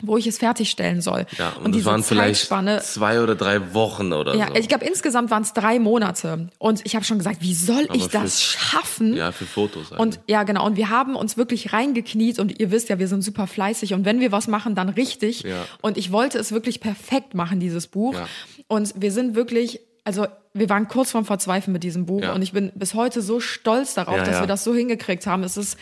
[0.03, 1.27] wo ich es fertigstellen soll.
[1.37, 2.49] Ja, und, das waren vielleicht
[2.81, 4.55] zwei oder drei Wochen oder ja, so.
[4.55, 8.05] ich glaube insgesamt waren es drei Monate und ich habe schon gesagt, wie soll ich
[8.05, 9.15] für- das schaffen?
[9.15, 9.91] ja, für Fotos.
[9.91, 10.65] Und ja, genau.
[10.65, 14.03] Und wir haben uns wirklich reingekniet und ihr wisst ja, wir sind super fleißig und
[14.03, 15.43] wenn wir was machen, dann richtig.
[15.43, 15.65] Ja.
[15.81, 18.15] Und ich wollte es wirklich perfekt machen, dieses Buch.
[18.15, 18.27] Ja.
[18.71, 22.33] Und wir sind wirklich, also wir waren kurz vorm Verzweifeln mit diesem Buch Ja.
[22.33, 24.43] und ich bin bis heute so stolz darauf, Ja, dass ja.
[24.43, 25.43] wir das so hingekriegt haben.
[25.43, 25.77] Es ist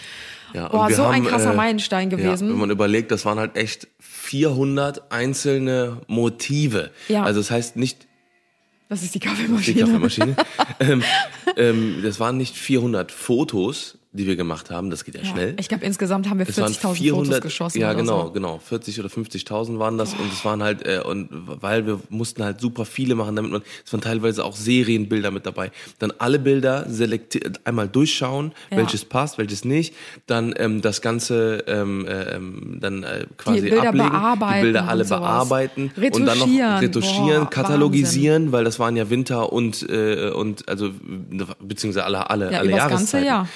[0.53, 2.49] boah, so ein haben, krasser äh, Meilenstein gewesen.
[2.49, 6.89] wenn man überlegt, das waren halt echt 400 einzelne Motive.
[7.09, 7.25] Ja.
[7.25, 8.07] Also das heißt nicht
[8.89, 9.81] das ist die die Kaffeemaschine.
[9.81, 10.35] Kaffeemaschine.
[10.79, 11.03] ähm,
[11.57, 14.89] ähm, das waren nicht 400 Fotos, die wir gemacht haben.
[14.89, 15.27] Das geht ja, Ja.
[15.27, 15.55] schnell.
[15.59, 17.79] Ich glaube, insgesamt haben wir Es waren 40.000 Fotos geschossen.
[17.79, 18.31] Ja, genau, So.
[18.31, 18.57] genau.
[18.57, 22.59] 40 oder 50.000 waren das und es waren halt äh, und weil wir mussten halt
[22.59, 25.71] super viele machen, damit man es waren teilweise auch Serienbilder mit dabei.
[25.99, 28.77] Dann alle Bilder selektiert einmal durchschauen, Ja.
[28.77, 29.93] welches passt, welches nicht.
[30.25, 34.87] Dann ähm, das ganze ähm, äh, ähm, dann äh, quasi Bilder ablegen, bearbeiten die Bilder
[34.89, 36.47] alle bearbeiten und dann noch
[36.81, 37.43] Retuschieren.
[37.43, 40.89] Boah, katalogisieren, weil das waren ja Winter und äh, und also
[41.61, 43.25] beziehungsweise alle alle Ja, alle übers ganze Jahreszeiten.
[43.27, 43.47] Jahr.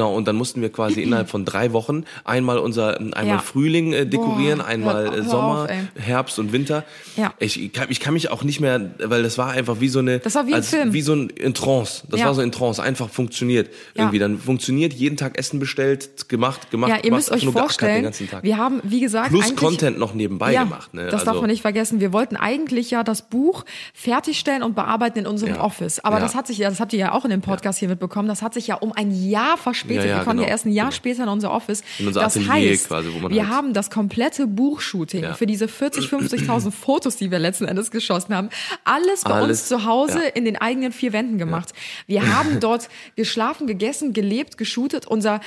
[0.00, 3.38] Genau, und dann mussten wir quasi innerhalb von drei Wochen einmal unser einmal Ja.
[3.38, 5.70] Frühling äh, dekorieren, Boah, einmal hör- äh, Sommer, auf.
[6.02, 6.84] Herbst und Winter.
[7.16, 7.34] Ja.
[7.38, 9.98] Ich, ich, kann, ich kann mich auch nicht mehr, weil das war einfach wie so
[9.98, 10.92] eine, Das war wie ein als, Film.
[10.94, 12.04] wie so ein in Trance.
[12.08, 12.26] Das Ja.
[12.26, 14.04] war so in Trance, einfach funktioniert Ja.
[14.04, 14.18] irgendwie.
[14.18, 17.96] Dann funktioniert jeden Tag Essen bestellt, gemacht, gemacht, Ja, ihr gemacht, müsst euch nur vorstellen,
[17.96, 18.42] den ganzen Tag.
[18.42, 20.94] wir haben, wie gesagt, Plus Content noch nebenbei gemacht.
[20.94, 21.08] Ne?
[21.10, 22.00] Das darf man nicht vergessen.
[22.00, 25.50] Wir wollten eigentlich ja das Buch fertigstellen und bearbeiten in unserem.
[25.60, 25.98] Office.
[26.04, 28.28] Aber das hat sich ja, das habt ihr ja auch in dem Podcast hier mitbekommen,
[28.28, 29.89] das hat sich ja um ein Jahr verspätet.
[29.96, 30.52] Ja, ja, wir kommen ja genau.
[30.52, 30.96] erst ein Jahr Genau.
[30.96, 31.82] später in unser Office.
[31.98, 35.34] In unser das Atelier heißt, quasi, wo man wir halt- haben das komplette Buchshooting Ja.
[35.34, 38.50] für diese 40, 50.000 Fotos, die wir letzten Endes geschossen haben,
[38.84, 40.28] alles bei Alles, uns zu Hause ja.
[40.30, 41.72] in den eigenen vier Wänden gemacht.
[42.06, 45.06] Wir haben dort geschlafen, gegessen, gelebt, geshootet.
[45.06, 45.40] Unser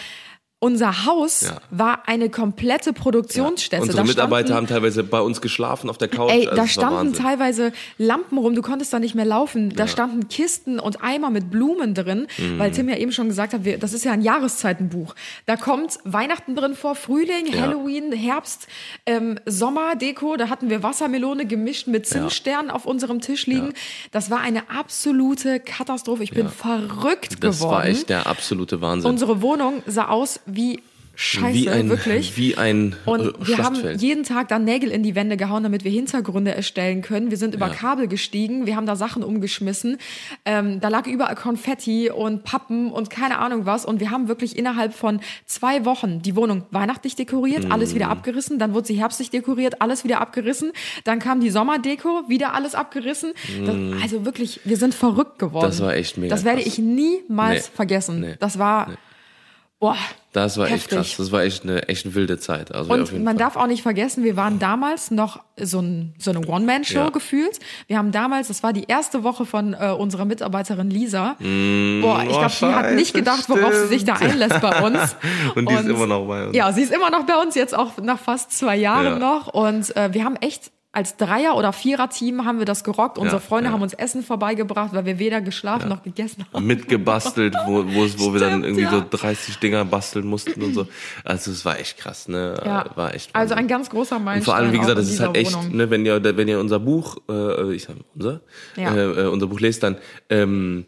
[0.63, 1.57] unser Haus Ja.
[1.71, 3.81] war eine komplette Produktionsstätte.
[3.83, 6.31] Unsere Da Mitarbeiter standen- haben teilweise bei uns geschlafen auf der Couch.
[6.31, 9.69] Ey, Also da standen teilweise Lampen rum, du konntest da nicht mehr laufen.
[9.75, 9.87] Da Ja.
[9.87, 12.59] standen Kisten und Eimer mit Blumen drin, Mhm.
[12.59, 15.15] weil Tim ja eben schon gesagt hat, wir, das ist ja ein Jahreszeitenbuch.
[15.45, 17.61] Da kommt Weihnachten drin vor, Frühling, Ja.
[17.61, 18.67] Halloween, Herbst,
[19.05, 20.37] ähm, Sommerdeko.
[20.37, 23.73] Da hatten wir Wassermelone gemischt mit Zimtsternen auf unserem Tisch liegen.
[24.11, 26.23] Das war eine absolute Katastrophe.
[26.23, 27.71] Ich bin verrückt Das geworden.
[27.71, 29.09] war echt der absolute Wahnsinn.
[29.09, 30.79] Unsere Wohnung sah aus wie
[31.15, 32.37] Scheiße, wie ein, wirklich.
[32.37, 35.91] Wie ein Und wir haben jeden Tag dann Nägel in die Wände gehauen, damit wir
[35.91, 37.29] Hintergründe erstellen können.
[37.29, 37.73] Wir sind über Ja.
[37.75, 39.97] Kabel gestiegen, wir haben da Sachen umgeschmissen.
[40.43, 43.85] Ähm, da lag überall Konfetti und Pappen und keine Ahnung was.
[43.85, 47.95] Und wir haben wirklich innerhalb von zwei Wochen die Wohnung weihnachtlich dekoriert, alles Mm.
[47.95, 48.57] wieder abgerissen.
[48.57, 50.71] Dann wurde sie herbstlich dekoriert, alles wieder abgerissen.
[51.03, 53.33] Dann kam die Sommerdeko, wieder alles abgerissen.
[53.67, 55.67] Das, also wirklich, wir sind verrückt geworden.
[55.67, 55.69] Mm.
[55.69, 56.73] Das war echt mega Das werde krass.
[56.73, 57.75] ich niemals Nee.
[57.75, 58.19] vergessen.
[58.21, 58.33] Nee.
[58.39, 58.87] Das war,
[59.83, 59.97] boah,
[60.31, 60.97] Das war echt heftig.
[60.97, 61.15] krass.
[61.17, 62.73] Das war echt eine, echt eine wilde Zeit.
[62.73, 63.35] Also Und man Fall.
[63.35, 67.09] darf auch nicht vergessen, wir waren damals noch so, ein, so eine One-Man-Show Ja.
[67.09, 67.59] gefühlt.
[67.87, 71.35] Wir haben damals, das war die erste Woche von äh, unserer Mitarbeiterin Lisa.
[71.39, 75.17] Boah, ich oh, glaube, die hat nicht gedacht, worauf sie sich da einlässt bei uns.
[75.55, 76.55] Und die ist immer noch bei uns.
[76.55, 79.19] Ja, sie ist immer noch bei uns, jetzt auch nach fast zwei Jahren Ja.
[79.19, 79.47] noch.
[79.53, 83.17] Und äh, wir haben echt als Dreier- oder Vierer-Team haben wir das gerockt.
[83.17, 83.73] Unsere Ja, Freunde ja.
[83.73, 86.65] haben uns Essen vorbeigebracht, weil wir weder geschlafen noch gegessen haben.
[86.67, 88.91] mitgebastelt, wo, wo, wo wir dann Stimmt, irgendwie ja.
[88.91, 90.87] so 30 Dinger basteln mussten und so.
[91.25, 92.61] Also es war echt krass, ne?
[92.63, 92.85] Ja.
[92.95, 93.57] War echt Also Wahnsinn.
[93.57, 94.39] ein ganz großer Meilenstein.
[94.39, 95.75] und vor allem, wie gesagt, das ist halt echt, Wohnung.
[95.75, 98.41] ne, wenn ihr, wenn ihr unser Buch, äh, ich sag unser,
[98.75, 98.93] Ja.
[98.95, 99.97] äh, äh, unser Buch lest, dann
[100.29, 100.85] ähm,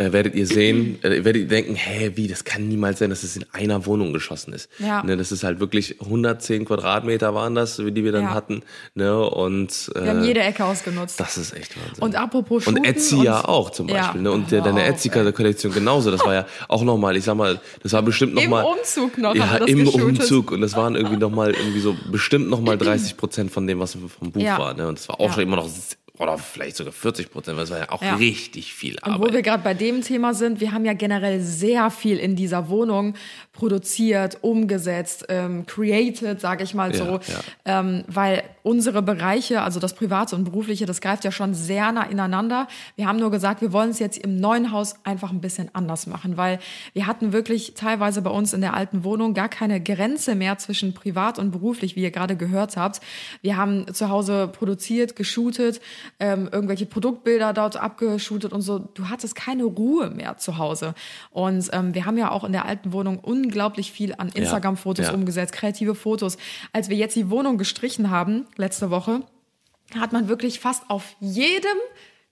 [0.00, 3.22] äh, werdet ihr sehen, äh, werdet ihr denken, hä, wie, das kann niemals sein, dass
[3.22, 4.68] es in einer Wohnung geschossen ist.
[4.78, 5.02] Ja.
[5.04, 8.34] Ne, das ist halt wirklich 110 Quadratmeter waren das, die wir dann Ja.
[8.34, 8.62] hatten.
[8.94, 11.20] Ne, und äh, Wir haben jede Ecke ausgenutzt.
[11.20, 12.02] das ist echt Wahnsinn.
[12.02, 13.96] Und apropos Und Shooten Etsy ja und- auch zum Ja.
[14.02, 14.22] Beispiel.
[14.22, 14.32] Ne?
[14.32, 16.10] Und der, deine Etsy-Kollektion genauso.
[16.10, 18.64] Das war ja auch nochmal, ich sag mal, das war bestimmt Im nochmal.
[18.64, 20.02] Umzug noch Ja, im geshootet.
[20.20, 20.50] Umzug.
[20.52, 24.32] Und das waren irgendwie nochmal, irgendwie so bestimmt nochmal 30 Prozent von dem, was vom
[24.32, 24.58] Buch Ja.
[24.58, 24.74] war.
[24.74, 24.88] Ne?
[24.88, 25.32] Und das war auch Ja.
[25.34, 25.68] schon immer noch,
[26.20, 28.14] oder vielleicht sogar 40 Prozent, weil es war ja auch Ja.
[28.16, 29.32] richtig viel Und wo Arbeit.
[29.32, 33.14] wir gerade bei dem Thema sind, wir haben ja generell sehr viel in dieser Wohnung
[33.52, 37.40] produziert, umgesetzt, ähm, created, sage ich mal Ja, so, ja.
[37.80, 42.04] Ähm, weil unsere Bereiche, also das Private und Berufliche, das greift ja schon sehr nah
[42.04, 42.68] ineinander.
[42.96, 46.06] Wir haben nur gesagt, wir wollen es jetzt im neuen Haus einfach ein bisschen anders
[46.06, 46.58] machen, weil
[46.94, 50.94] wir hatten wirklich teilweise bei uns in der alten Wohnung gar keine Grenze mehr zwischen
[50.94, 53.00] privat und beruflich, wie ihr gerade gehört habt.
[53.42, 55.80] Wir haben zu Hause produziert, geshootet,
[56.18, 58.78] ähm, irgendwelche Produktbilder dort abgeshootet und so.
[58.78, 60.94] Du hattest keine Ruhe mehr zu Hause.
[61.30, 65.14] Und ähm, wir haben ja auch in der alten Wohnung unglaublich viel an Instagram-Fotos ja.
[65.14, 66.36] umgesetzt, kreative Fotos.
[66.72, 69.22] Als wir jetzt die Wohnung gestrichen haben, letzte Woche,
[69.98, 71.78] hat man wirklich fast auf jedem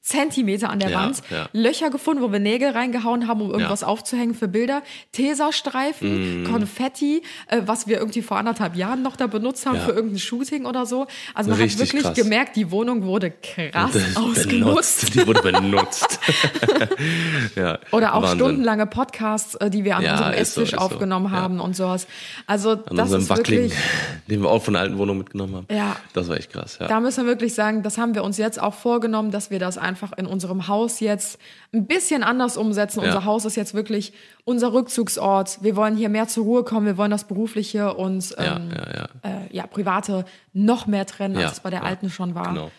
[0.09, 1.49] Zentimeter an der Ja, Wand ja.
[1.53, 4.83] Löcher gefunden, wo wir Nägel reingehauen haben, um irgendwas aufzuhängen für Bilder.
[5.13, 6.51] Tesastreifen, Mhm.
[6.51, 9.83] Konfetti, äh, was wir irgendwie vor anderthalb Jahren noch da benutzt haben Ja.
[9.83, 11.07] für irgendein Shooting oder so.
[11.35, 12.17] Also man Richtig hat wirklich krass.
[12.17, 14.49] gemerkt, die Wohnung wurde krass ist ausgenutzt.
[14.49, 15.15] benutzt.
[15.15, 16.21] Die wurde benutzt.
[17.57, 18.39] ja, Oder auch Wahnsinn.
[18.39, 20.77] stundenlange Podcasts, äh, die wir an Ja, unserem so, Esstisch so.
[20.79, 21.33] aufgenommen Ja.
[21.33, 22.07] haben und sowas.
[22.47, 23.79] Also An das ist Wackling, wirklich,
[24.29, 25.67] den wir auch von der alten Wohnung mitgenommen haben.
[25.71, 25.97] Ja.
[26.15, 26.79] Das war echt krass.
[26.81, 26.87] Ja.
[26.89, 29.79] da müssen wir wirklich sagen, das haben wir uns jetzt auch vorgenommen, dass wir das
[29.79, 31.39] einfach in unserem Haus jetzt
[31.73, 33.01] ein bisschen anders umsetzen.
[33.01, 33.07] Ja.
[33.07, 34.13] Unser Haus ist jetzt wirklich
[34.45, 35.59] unser Rückzugsort.
[35.63, 36.87] Wir wollen hier mehr zur Ruhe kommen.
[36.87, 39.09] Wir wollen das Berufliche und ja, ähm, ja.
[39.23, 42.49] Äh, ja, Private noch mehr trennen, als es bei der alten schon war.
[42.49, 42.71] genau.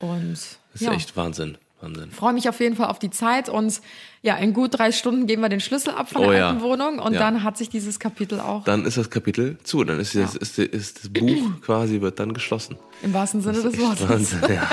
[0.00, 0.32] Und
[0.72, 1.56] Das ist echt Wahnsinn.
[1.82, 2.10] Wahnsinn.
[2.10, 3.80] freue mich auf jeden Fall auf die Zeit und
[4.22, 6.48] ja, in gut drei Stunden geben wir den Schlüssel ab von Oh der ja.
[6.50, 7.18] alten Wohnung und Ja.
[7.18, 9.82] dann hat sich dieses Kapitel auch Dann ist das Kapitel zu.
[9.84, 12.76] Dann ist, das, ist, ist das Buch quasi wird dann geschlossen.
[13.02, 14.08] im wahrsten Sinne des Wortes.
[14.08, 14.68] Wahnsinn, ja.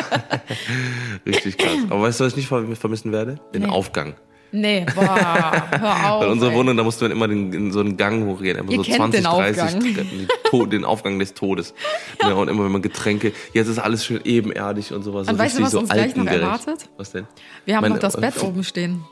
[1.25, 1.77] Richtig krass.
[1.89, 3.39] Aber weißt du, was ich nicht verm- vermissen werde?
[3.53, 3.69] Den Nee.
[3.69, 4.13] Aufgang.
[4.51, 6.21] Nee, boah, hör auf.
[6.23, 6.57] Weil unsere ey.
[6.57, 8.57] Wohnung, da musste man immer den, in so einen Gang hochgehen.
[8.57, 9.93] Immer Ihr so kennt 20, den 30 Aufgang.
[9.93, 11.73] Treppen, den, Aufgang des Todes.
[12.21, 12.33] Ja.
[12.33, 13.31] und immer wenn man Getränke.
[13.53, 15.27] Jetzt ist alles schön ebenerdig und sowas.
[15.27, 16.89] Und so weißt du, was so uns gleich noch erwartet?
[16.97, 17.25] Was denn?
[17.65, 19.03] Wir haben Meine- noch das Bett oben stehen.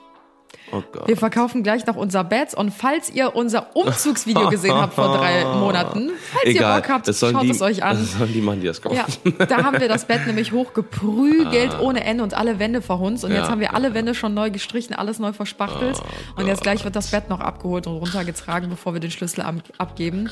[0.71, 1.07] Oh Gott.
[1.07, 5.45] Wir verkaufen gleich noch unser Bett und falls ihr unser Umzugsvideo gesehen habt vor drei
[5.59, 7.97] Monaten, falls Egal, ihr Bock habt, schaut die, es euch an.
[7.97, 8.97] Das sollen die machen, die das kaufen.
[9.39, 13.23] Ja, da haben wir das Bett nämlich hochgeprügelt ohne Ende und alle Wände verhunzt.
[13.23, 15.97] Und jetzt Ja, haben wir alle Wände schon neu gestrichen, alles neu verspachtelt.
[16.01, 19.41] Oh und jetzt gleich wird das Bett noch abgeholt und runtergetragen, bevor wir den Schlüssel
[19.41, 20.29] ab abgeben.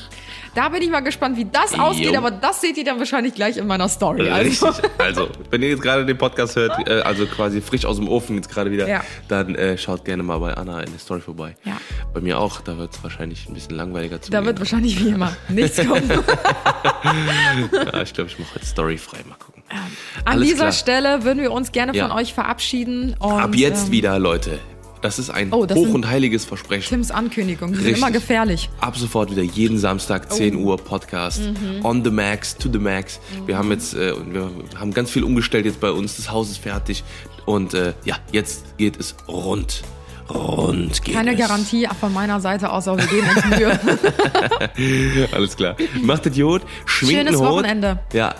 [0.54, 3.56] Da bin ich mal gespannt, wie das ausgeht, aber das seht ihr dann wahrscheinlich gleich
[3.56, 4.28] in meiner Story.
[4.30, 4.90] Also, Richtig.
[4.98, 8.36] Also, wenn ihr jetzt gerade den Podcast hört, äh, also quasi frisch aus dem Ofen
[8.36, 9.02] jetzt gerade wieder, Ja.
[9.28, 11.56] dann äh, schaut gerne mal bei Anna in der Story vorbei.
[11.64, 11.78] Ja.
[12.12, 15.08] Bei mir auch, da wird es wahrscheinlich ein bisschen langweiliger zu da wird wahrscheinlich wie
[15.10, 16.10] immer nichts kommen.
[17.72, 19.18] ja, Ich glaube, ich mache heute Story frei.
[19.28, 19.62] Mal gucken.
[19.68, 19.78] An
[20.24, 20.72] Alles dieser klar.
[20.72, 22.08] Stelle würden wir uns gerne Ja.
[22.08, 23.14] von euch verabschieden.
[23.18, 24.58] Und, Ab jetzt ähm, wieder, Leute.
[25.02, 26.88] Das ist ein Oh, das hoch und heiliges Versprechen.
[26.88, 28.70] Tims Ankündigung, die sind immer gefährlich.
[28.80, 31.42] Ab sofort wieder jeden Samstag 10 Uhr Podcast
[31.82, 33.20] on the max to the max.
[33.44, 36.16] Wir haben jetzt äh, wir haben ganz viel umgestellt jetzt bei uns.
[36.16, 37.04] Das Haus ist fertig
[37.44, 39.82] und äh, ja, jetzt geht es rund.
[40.28, 41.38] Rund geht Keine es.
[41.38, 43.44] Garantie von meiner Seite aus, aber wir geben uns
[45.16, 45.28] Mühe.
[45.32, 45.76] Alles klar.
[46.02, 47.46] Macht Idiot, schwingt Schönes Hut.
[47.48, 47.98] Wochenende.
[48.12, 48.34] Ja,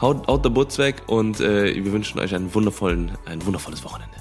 [0.00, 4.16] haut, haut der Butz weg und äh, wir wünschen euch einen wundervollen, ein wundervolles Wochenende.